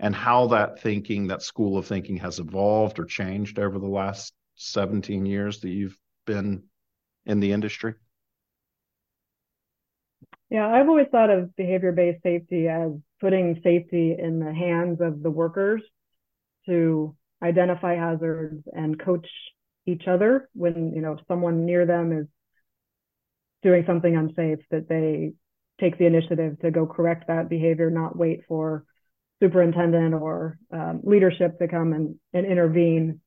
[0.00, 4.34] and how that thinking, that school of thinking has evolved or changed over the last
[4.56, 6.64] 17 years that you've been
[7.24, 7.94] in the industry?
[10.50, 15.22] Yeah, I've always thought of behavior based safety as putting safety in the hands of
[15.22, 15.82] the workers
[16.66, 19.26] to identify hazards and coach
[19.86, 22.26] each other when you know someone near them is
[23.62, 25.32] doing something unsafe that they
[25.80, 28.84] take the initiative to go correct that behavior, not wait for
[29.42, 33.20] superintendent or um, leadership to come and, and intervene.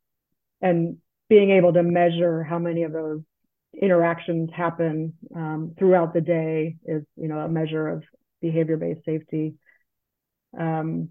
[0.61, 0.97] And
[1.29, 3.21] being able to measure how many of those
[3.79, 8.03] interactions happen um, throughout the day is you know a measure of
[8.41, 9.55] behavior-based safety.
[10.57, 11.09] Um,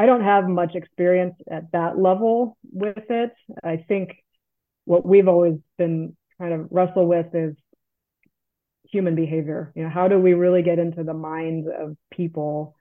[0.00, 3.32] i don't have much experience at that level with it.
[3.62, 4.16] I think
[4.86, 7.54] what we've always been kind of wrestle with is
[8.90, 9.72] human behavior.
[9.76, 12.74] You know how do we really get into the minds of people?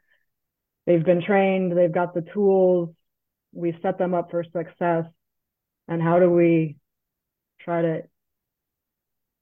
[0.86, 2.96] They've been trained they've got the tools
[3.52, 5.06] we set them up for success
[5.90, 6.78] and how do we
[7.60, 8.04] try to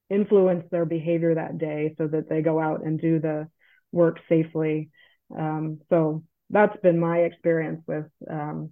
[0.10, 3.48] influence their behavior that day so that they go out and do the
[3.92, 4.90] work safely?
[5.38, 8.72] Um, so that's been my experience with um,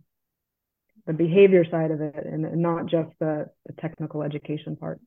[1.05, 4.99] the behavior side of it and not just the, the technical education part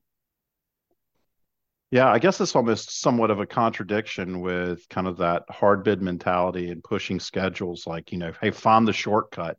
[1.91, 6.03] yeah, I guess it's almost somewhat of a contradiction with kind of that hard bid
[6.03, 9.57] mentality and pushing schedules like, you know, hey, find the shortcut,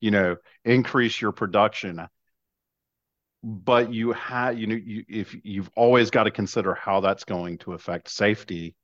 [0.00, 2.08] you know, increase your production.
[3.44, 7.58] But you have, you know, you, if you've always got to consider how that's going
[7.58, 8.74] to affect safety,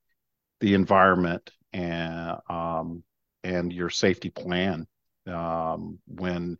[0.61, 3.03] the environment, and um,
[3.45, 4.87] and your safety plan
[5.29, 6.59] um, when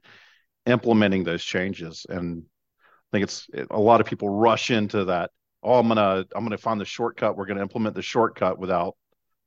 [0.67, 2.07] implementing those changes.
[2.09, 5.31] And I think it's a lot of people rush into that
[5.65, 7.37] oh i'm gonna i'm gonna find the shortcut.
[7.37, 8.97] We're gonna implement the shortcut without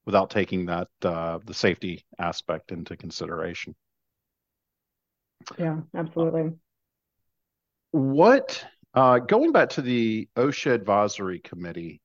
[0.05, 3.75] without taking that uh, the safety aspect into consideration.
[5.57, 6.53] Yeah absolutely.
[7.91, 12.01] What uh, going back to the osha advisory committee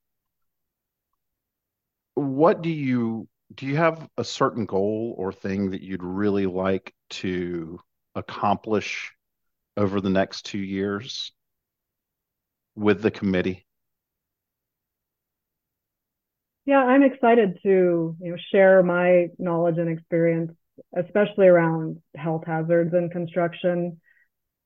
[2.14, 6.94] what do you do you have a certain goal or thing that you'd really like
[7.11, 7.78] to
[8.14, 9.12] accomplish
[9.76, 11.32] over the next two years
[12.74, 13.66] with the committee
[16.64, 20.53] yeah, I'm excited to you know share my knowledge and experience,
[20.96, 24.00] especially around health hazards in construction.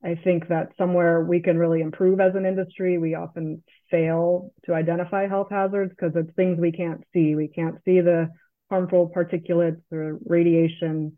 [0.05, 2.99] I think that somewhere we can really improve as an industry.
[2.99, 7.35] We often fail to identify health hazards because it's things we can't see.
[7.35, 8.29] We can't see the
[8.71, 11.17] harmful particulates or radiation,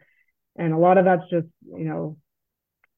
[0.56, 2.16] and a lot of that's just you know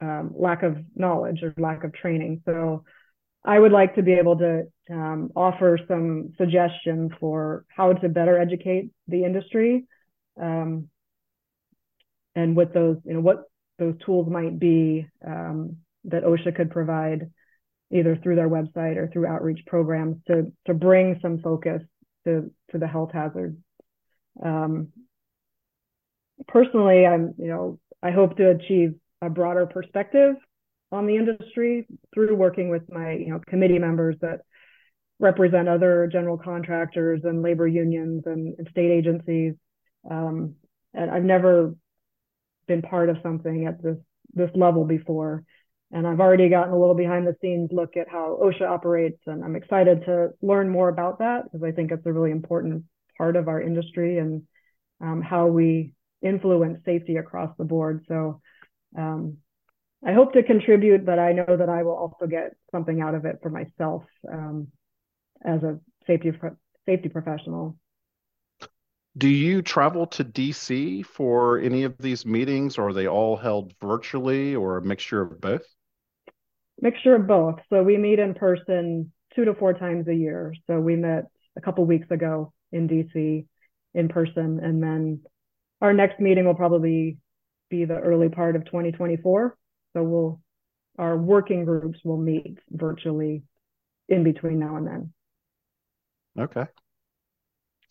[0.01, 2.43] um, lack of knowledge or lack of training.
[2.45, 2.85] So
[3.45, 8.39] I would like to be able to um, offer some suggestions for how to better
[8.39, 9.87] educate the industry,
[10.41, 10.89] um,
[12.35, 13.45] and what those, you know, what
[13.79, 17.31] those tools might be um, that OSHA could provide,
[17.91, 21.83] either through their website or through outreach programs to to bring some focus
[22.25, 23.57] to to the health hazards.
[24.45, 24.89] Um,
[26.49, 30.37] personally, I'm, you know, I hope to achieve a broader perspective
[30.93, 34.41] on the industry through working with my you know committee members that
[35.19, 39.55] represent other general contractors and labor unions and, and state agencies.
[40.11, 40.55] Um,
[40.95, 41.75] and I've never
[42.67, 43.99] been part of something at this
[44.33, 45.45] this level before.
[45.93, 49.45] And I've already gotten a little behind the scenes look at how OSHA operates, and
[49.45, 52.85] I'm excited to learn more about that because I think it's a really important
[53.21, 54.43] part of our industry and
[55.03, 55.93] um, how we
[56.23, 58.03] influence safety across the board.
[58.09, 58.41] So
[58.97, 59.37] um,
[60.03, 63.27] I hope to contribute, but I know that I will also get something out of
[63.27, 64.69] it for myself um,
[65.45, 66.33] as a safety
[66.87, 67.77] safety professional.
[69.19, 73.75] Do you travel to DC for any of these meetings, or are they all held
[73.83, 75.67] virtually, or a mixture of both?
[76.81, 77.57] Mixture of both.
[77.69, 80.55] So we meet in person two to four times a year.
[80.67, 83.47] So we met a couple weeks ago in DC
[83.95, 85.21] in person, and then
[85.81, 87.19] our next meeting will probably
[87.69, 89.57] be the early part of 2024
[89.93, 90.41] so we'll
[90.99, 93.43] our working groups will meet virtually
[94.09, 95.13] in between now and then.
[96.39, 96.67] Okay.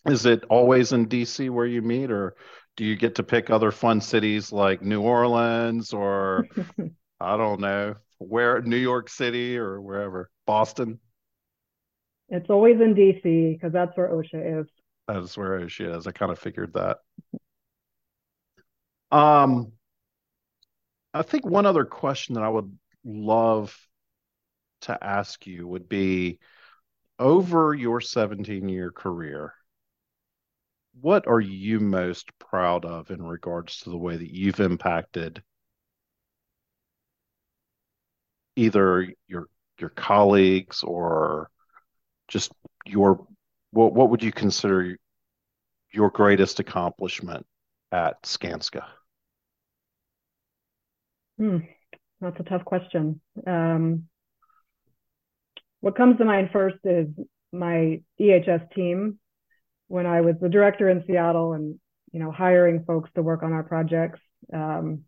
[0.05, 2.35] Is it always in DC where you meet, or
[2.77, 6.45] do you get to pick other fun cities like New Orleans or
[7.19, 10.99] I don't know where New York City or wherever Boston?
[12.29, 14.67] It's always in DC because that's where OSHA is.
[15.07, 16.07] That's where OSHA is.
[16.07, 16.97] I kind of figured that.
[19.11, 19.71] Um,
[21.15, 23.75] I think one other question that I would love
[24.81, 26.37] to ask you would be
[27.17, 29.53] over your 17 year career,
[31.01, 35.41] what are you most proud of in regards to the way that you've impacted
[38.55, 39.47] either your
[39.79, 41.49] your colleagues or
[42.29, 42.53] just
[42.85, 43.27] your
[43.71, 44.97] what what would you consider
[45.91, 47.45] your greatest accomplishment
[47.91, 48.85] at Skanska?
[51.37, 51.59] Hmm,
[52.21, 53.21] that's a tough question.
[53.47, 54.05] Um,
[55.81, 57.07] what comes to mind first is
[57.51, 59.19] my EHS team.
[59.87, 61.79] when I was the director in Seattle and
[62.11, 64.19] you know hiring folks to work on our projects
[64.53, 65.03] um,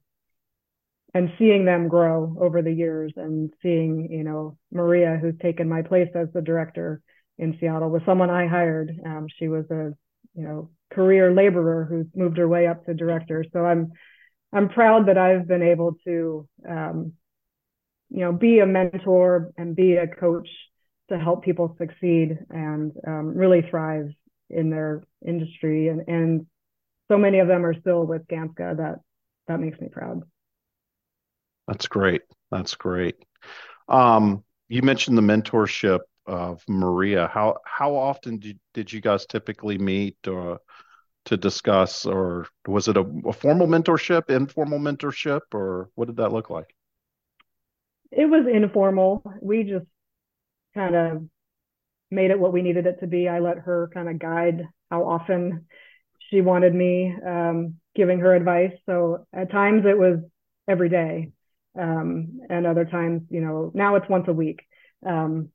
[1.13, 5.81] and seeing them grow over the years and seeing you know Maria who's taken my
[5.83, 7.01] place as the director
[7.41, 8.97] in Seattle with someone I hired.
[9.05, 9.93] Um, she was a
[10.35, 13.43] you know career laborer who's moved her way up to director.
[13.51, 13.91] So I'm
[14.53, 17.13] I'm proud that I've been able to um,
[18.09, 20.47] you know be a mentor and be a coach
[21.09, 24.09] to help people succeed and um, really thrive
[24.49, 26.45] in their industry and and
[27.09, 28.99] so many of them are still with Skanska that
[29.47, 30.21] that makes me proud.
[31.67, 32.21] That's great.
[32.51, 33.15] That's great.
[33.89, 37.27] Um, you mentioned the mentorship of Maria.
[37.27, 40.59] How how often did did you guys typically meet or
[41.25, 46.31] to discuss, or was it a, a formal mentorship, informal mentorship, or what did that
[46.31, 46.73] look like?
[48.11, 49.23] It was informal.
[49.41, 49.85] We just
[50.73, 51.23] kind of
[52.09, 53.27] made it what we needed it to be.
[53.27, 55.67] I let her kind of guide how often
[56.29, 58.73] she wanted me um, giving her advice.
[58.85, 60.19] So at times it was
[60.67, 61.31] every day,
[61.79, 64.61] um, and other times, you know, now it's once a week.
[65.05, 65.49] Um,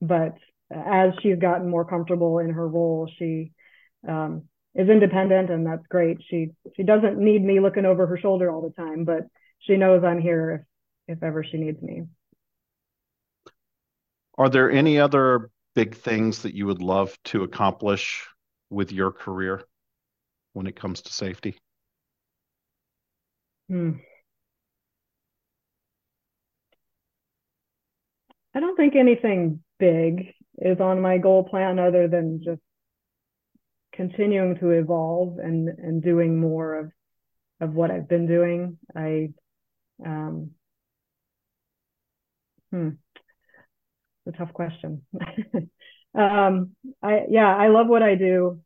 [0.00, 0.34] but
[0.70, 3.52] as she's gotten more comfortable in her role, she
[4.08, 4.42] um,
[4.74, 6.18] is independent, and that's great.
[6.28, 9.22] She she doesn't need me looking over her shoulder all the time, but
[9.60, 10.66] she knows I'm here
[11.08, 12.04] if if ever she needs me.
[14.38, 18.26] Are there any other big things that you would love to accomplish
[18.70, 19.62] with your career
[20.52, 21.56] when it comes to safety?
[23.68, 23.92] Hmm.
[28.56, 32.62] I don't think anything big is on my goal plan other than just
[33.92, 36.90] continuing to evolve and and doing more of
[37.60, 38.78] of what I've been doing.
[38.96, 39.28] I
[40.04, 40.52] um
[42.72, 42.90] hmm
[44.26, 45.02] a tough question.
[46.14, 48.62] um I yeah, I love what I do.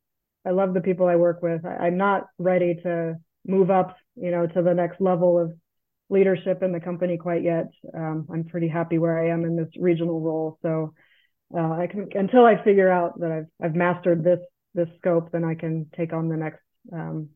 [0.47, 1.65] I love the people I work with.
[1.67, 5.53] I, I'm not ready to move up, you know, to the next level of
[6.11, 7.71] leadership in the company quite yet.
[7.95, 10.59] Um, I'm pretty happy where I am in this regional role.
[10.61, 10.93] So
[11.57, 14.41] uh, I can until I figure out that I've I've mastered this
[14.75, 16.61] this scope, then I can take on the next
[16.93, 17.31] um,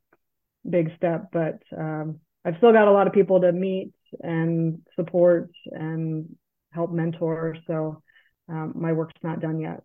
[0.68, 1.29] big step.
[1.33, 6.37] But um, I've still got a lot of people to meet and support and
[6.72, 7.57] help mentor.
[7.66, 8.03] So
[8.49, 9.83] um, my work's not done yet.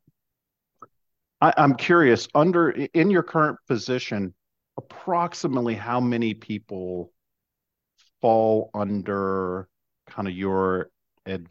[1.42, 2.28] I, I'm curious.
[2.36, 4.34] Under in your current position,
[4.78, 7.12] approximately how many people
[8.22, 9.68] fall under
[10.08, 10.90] kind of your
[11.26, 11.48] ad,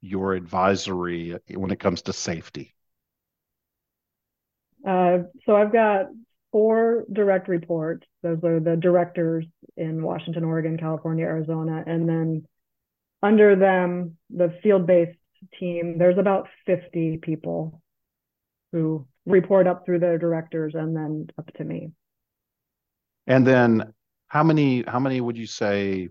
[0.00, 2.74] your advisory when it comes to safety?
[4.86, 6.06] Uh, so I've got
[6.52, 8.06] four direct reports.
[8.22, 9.44] Those are the directors
[9.76, 12.46] in Washington, Oregon, California, Arizona, and then
[13.22, 15.18] under them, the field-based
[15.58, 15.98] team.
[15.98, 17.82] There's about 50 people
[18.72, 21.90] who report up through their directors and then up to me.
[23.26, 23.92] And then
[24.30, 26.08] how many how many would you say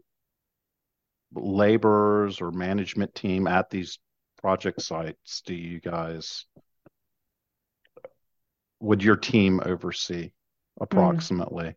[1.34, 3.98] laborers or management team at these
[4.42, 6.46] project sites do you guys
[8.80, 10.32] would your team oversee
[10.80, 11.66] approximately?
[11.66, 11.76] Mm.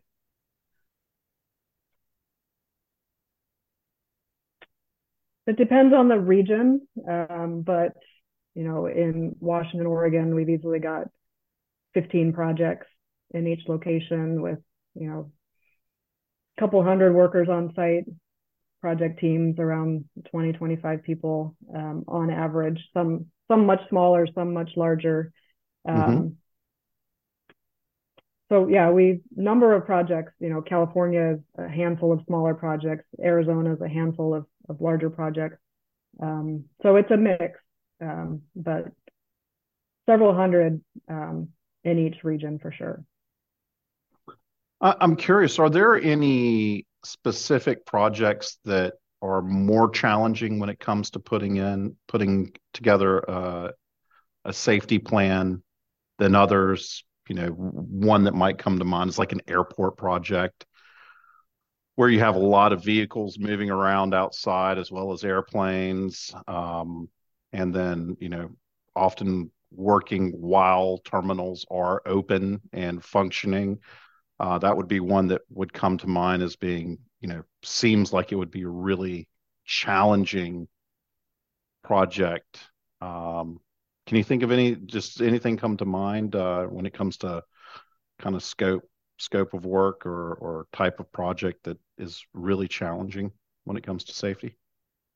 [5.45, 7.93] It depends on the region, um, but
[8.55, 11.07] you know, in Washington, Oregon, we've easily got
[11.95, 12.87] 15 projects
[13.31, 14.59] in each location with
[14.95, 15.31] you know
[16.59, 18.05] couple hundred workers on site,
[18.81, 24.71] project teams around 20, 25 people um, on average, some some much smaller, some much
[24.75, 25.31] larger.
[25.87, 26.27] Um, mm-hmm.
[28.49, 30.33] So yeah, we number of projects.
[30.39, 33.05] You know, California is a handful of smaller projects.
[33.21, 35.57] Arizona is a handful of, of larger projects.
[36.21, 37.59] Um, so it's a mix,
[38.01, 38.91] um, but
[40.05, 41.49] several hundred um,
[41.83, 43.03] in each region for sure.
[44.83, 51.19] I'm curious, are there any specific projects that are more challenging when it comes to
[51.19, 53.71] putting in putting together a,
[54.43, 55.63] a safety plan
[56.19, 57.05] than others?
[57.29, 60.65] You know, one that might come to mind is like an airport project
[61.95, 66.33] where you have a lot of vehicles moving around outside as well as airplanes.
[66.47, 67.07] Um,
[67.53, 68.49] and then, you know,
[68.95, 73.79] often working while terminals are open and functioning.
[74.39, 78.11] Uh, that would be one that would come to mind as being, you know, seems
[78.11, 79.27] like it would be a really
[79.65, 80.67] challenging
[81.83, 82.59] project.
[83.01, 83.59] Um,
[84.05, 87.43] can you think of any, just anything come to mind uh, when it comes to
[88.19, 88.83] kind of scope
[89.19, 93.31] scope of work or or type of project that is really challenging
[93.63, 94.57] when it comes to safety?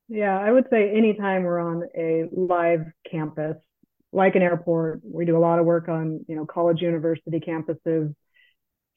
[0.07, 3.57] Yeah, I would say anytime we're on a live campus,
[4.13, 5.01] like an airport.
[5.03, 8.13] We do a lot of work on, you know, college university campuses,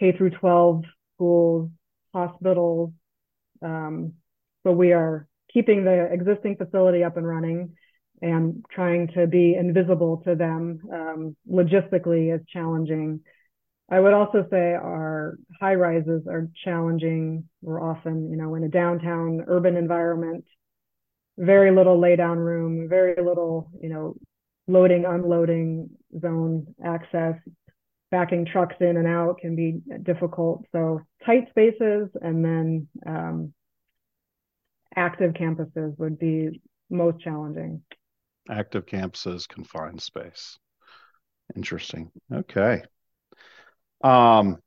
[0.01, 0.85] K through 12
[1.15, 1.71] schools,
[2.15, 2.93] hospitals.
[3.63, 4.15] Um,
[4.65, 7.75] so we are keeping the existing facility up and running
[8.23, 13.21] and trying to be invisible to them um, logistically is challenging.
[13.91, 17.49] I would also say our high rises are challenging.
[17.61, 20.45] We're often, you know, in a downtown urban environment,
[21.39, 24.15] very little lay down room, very little, you know,
[24.69, 25.91] loading, unloading
[26.21, 27.35] zone access.
[28.11, 30.67] Backing trucks in and out can be difficult.
[30.73, 33.55] So tight spaces and then um,
[34.97, 37.83] active campuses would be most challenging.
[38.51, 40.59] Active campuses, confined space.
[41.55, 42.11] Interesting.
[42.33, 42.83] Okay.
[44.03, 44.59] Um,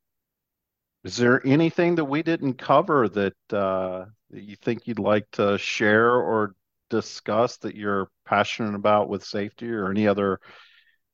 [1.04, 5.58] is there anything that we didn't cover that uh, that you think you'd like to
[5.58, 6.56] share or
[6.90, 10.40] discuss that you're passionate about with safety, or any other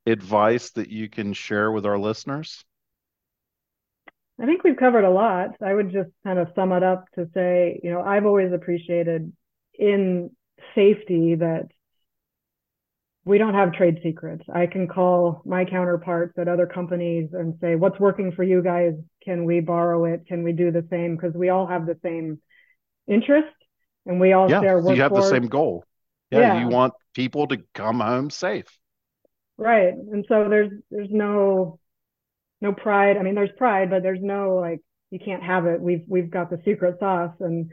[0.06, 2.64] advice that you can share with our listeners?
[4.42, 5.56] I think we've covered a lot.
[5.62, 9.34] I would just kind of sum it up to say, you know, I've always appreciated
[9.78, 10.32] in
[10.76, 11.68] safety that
[13.26, 14.44] we don't have trade secrets.
[14.54, 18.94] I can call my counterparts at other companies and say, what's working for you guys?
[19.24, 20.26] Can we borrow it?
[20.26, 21.16] Can we do the same?
[21.16, 22.40] Because we all have the same
[23.08, 23.54] interest
[24.06, 25.84] and we all yeah, share you have the same goal.
[26.32, 28.79] Yeah, yeah, you want people to come home safe.
[29.60, 29.94] Right.
[29.94, 31.80] And so there's there's no
[32.62, 33.18] no pride.
[33.18, 34.80] I mean, there's pride, but there's no like
[35.12, 35.82] you can't have it.
[35.82, 37.72] We've we've got the secret sauce, and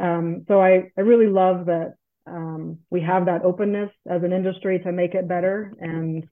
[0.00, 1.94] um, so I I really love that
[2.26, 5.74] um, we have that openness as an industry to make it better.
[5.78, 6.26] And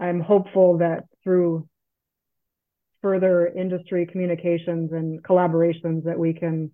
[0.00, 1.68] I'm hopeful that through
[3.00, 6.72] further industry communications and collaborations that we can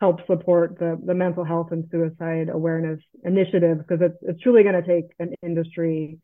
[0.00, 4.80] help support the, the mental health and suicide awareness initiative because it's, it's truly going
[4.80, 6.18] to take an industry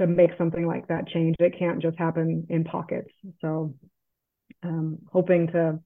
[0.00, 1.36] to make something like that change.
[1.38, 3.10] It can't just happen in pockets.
[3.42, 3.74] So
[4.62, 5.78] um, hoping to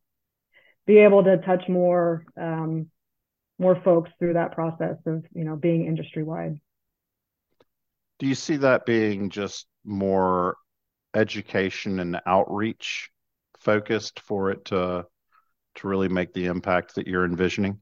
[0.86, 2.86] be able to touch more um,
[3.58, 6.60] more folks through that process of you know being industry wide.
[8.20, 10.56] Do you see that being just more
[11.12, 13.10] education and outreach
[13.58, 15.06] focused for it to
[15.76, 17.80] to really make the impact that you're envisioning?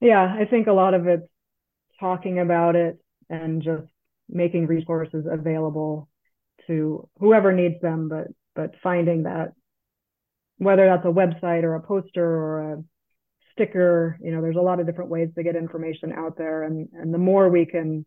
[0.00, 1.28] Yeah, I think a lot of it's
[2.00, 2.98] talking about it
[3.28, 3.91] and just
[4.32, 6.08] making resources available
[6.66, 9.52] to whoever needs them, but but finding that
[10.58, 12.84] whether that's a website or a poster or a
[13.52, 14.18] sticker.
[14.22, 17.12] You know, there's a lot of different ways to get information out there, and and
[17.12, 18.06] the more we can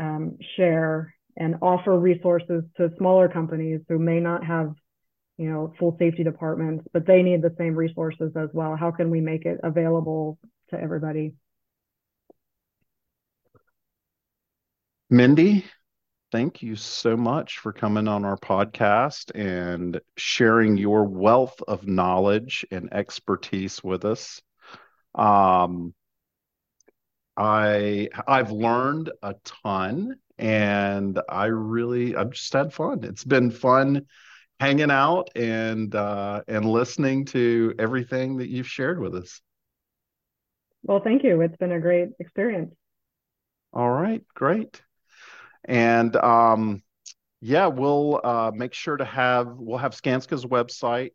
[0.00, 4.74] um, share and offer resources to smaller companies who may not have
[5.38, 9.10] you know full safety departments but they need the same resources as well how can
[9.10, 10.38] we make it available
[10.70, 11.32] to everybody
[15.12, 15.64] mindy
[16.32, 22.64] thank you so much for coming on our podcast and sharing your wealth of knowledge
[22.70, 24.40] and expertise with us
[25.14, 25.94] um,
[27.36, 33.04] I I've learned a ton, and I really I've just had fun.
[33.04, 34.06] It's been fun
[34.60, 39.40] hanging out and uh, and listening to everything that you've shared with us.
[40.82, 41.40] Well, thank you.
[41.40, 42.74] It's been a great experience.
[43.72, 44.82] All right, great.
[45.64, 46.82] And um,
[47.40, 51.12] yeah, we'll uh, make sure to have we'll have Skanska's website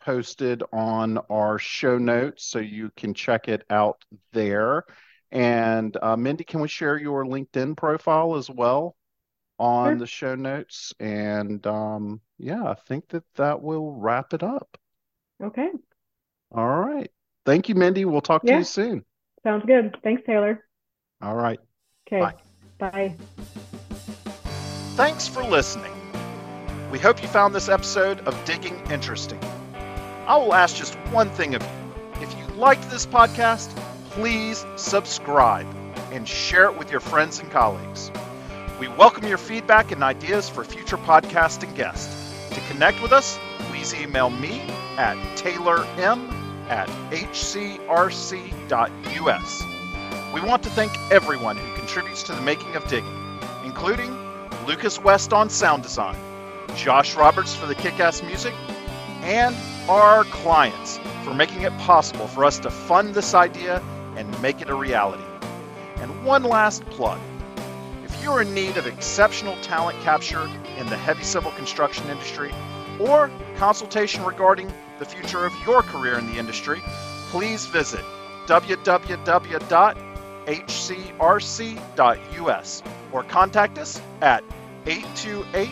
[0.00, 4.02] posted on our show notes so you can check it out
[4.32, 4.84] there.
[5.30, 8.96] And uh, Mindy, can we share your LinkedIn profile as well
[9.58, 9.98] on sure.
[9.98, 10.92] the show notes?
[10.98, 14.76] And um, yeah, I think that that will wrap it up.
[15.42, 15.68] Okay.
[16.52, 17.10] All right.
[17.46, 18.04] Thank you, Mindy.
[18.04, 18.54] We'll talk yeah.
[18.54, 19.04] to you soon.
[19.44, 19.96] Sounds good.
[20.02, 20.64] Thanks, Taylor.
[21.22, 21.60] All right.
[22.06, 22.20] Okay.
[22.20, 22.34] Bye.
[22.78, 23.16] Bye.
[25.00, 25.94] Thanks for listening.
[26.92, 29.40] We hope you found this episode of Digging interesting.
[30.26, 31.68] I will ask just one thing of you.
[32.20, 33.74] If you liked this podcast,
[34.10, 35.66] please subscribe
[36.12, 38.12] and share it with your friends and colleagues.
[38.78, 42.14] We welcome your feedback and ideas for future podcast and guests.
[42.50, 43.38] To connect with us,
[43.70, 44.60] please email me
[44.98, 45.86] at taylorm
[46.68, 48.04] at hcrc.us.
[50.34, 54.29] We want to thank everyone who contributes to the making of Digging, including
[54.66, 56.16] Lucas West on sound design,
[56.76, 58.54] Josh Roberts for the kick ass music,
[59.22, 59.56] and
[59.88, 63.82] our clients for making it possible for us to fund this idea
[64.16, 65.24] and make it a reality.
[65.96, 67.18] And one last plug.
[68.04, 70.48] If you're in need of exceptional talent capture
[70.78, 72.52] in the heavy civil construction industry
[72.98, 76.82] or consultation regarding the future of your career in the industry,
[77.30, 78.04] please visit
[78.46, 80.09] www.hcrc.us.
[80.46, 81.22] hcrc.us
[83.12, 84.44] or contact us at
[84.86, 85.68] 828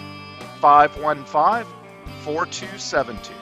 [0.60, 1.74] 515
[2.22, 3.34] 4272.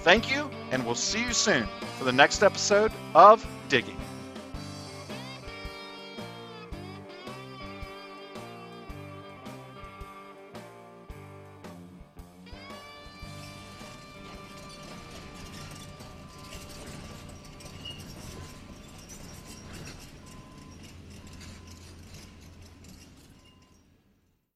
[0.00, 3.96] Thank you, and we'll see you soon for the next episode of Digging.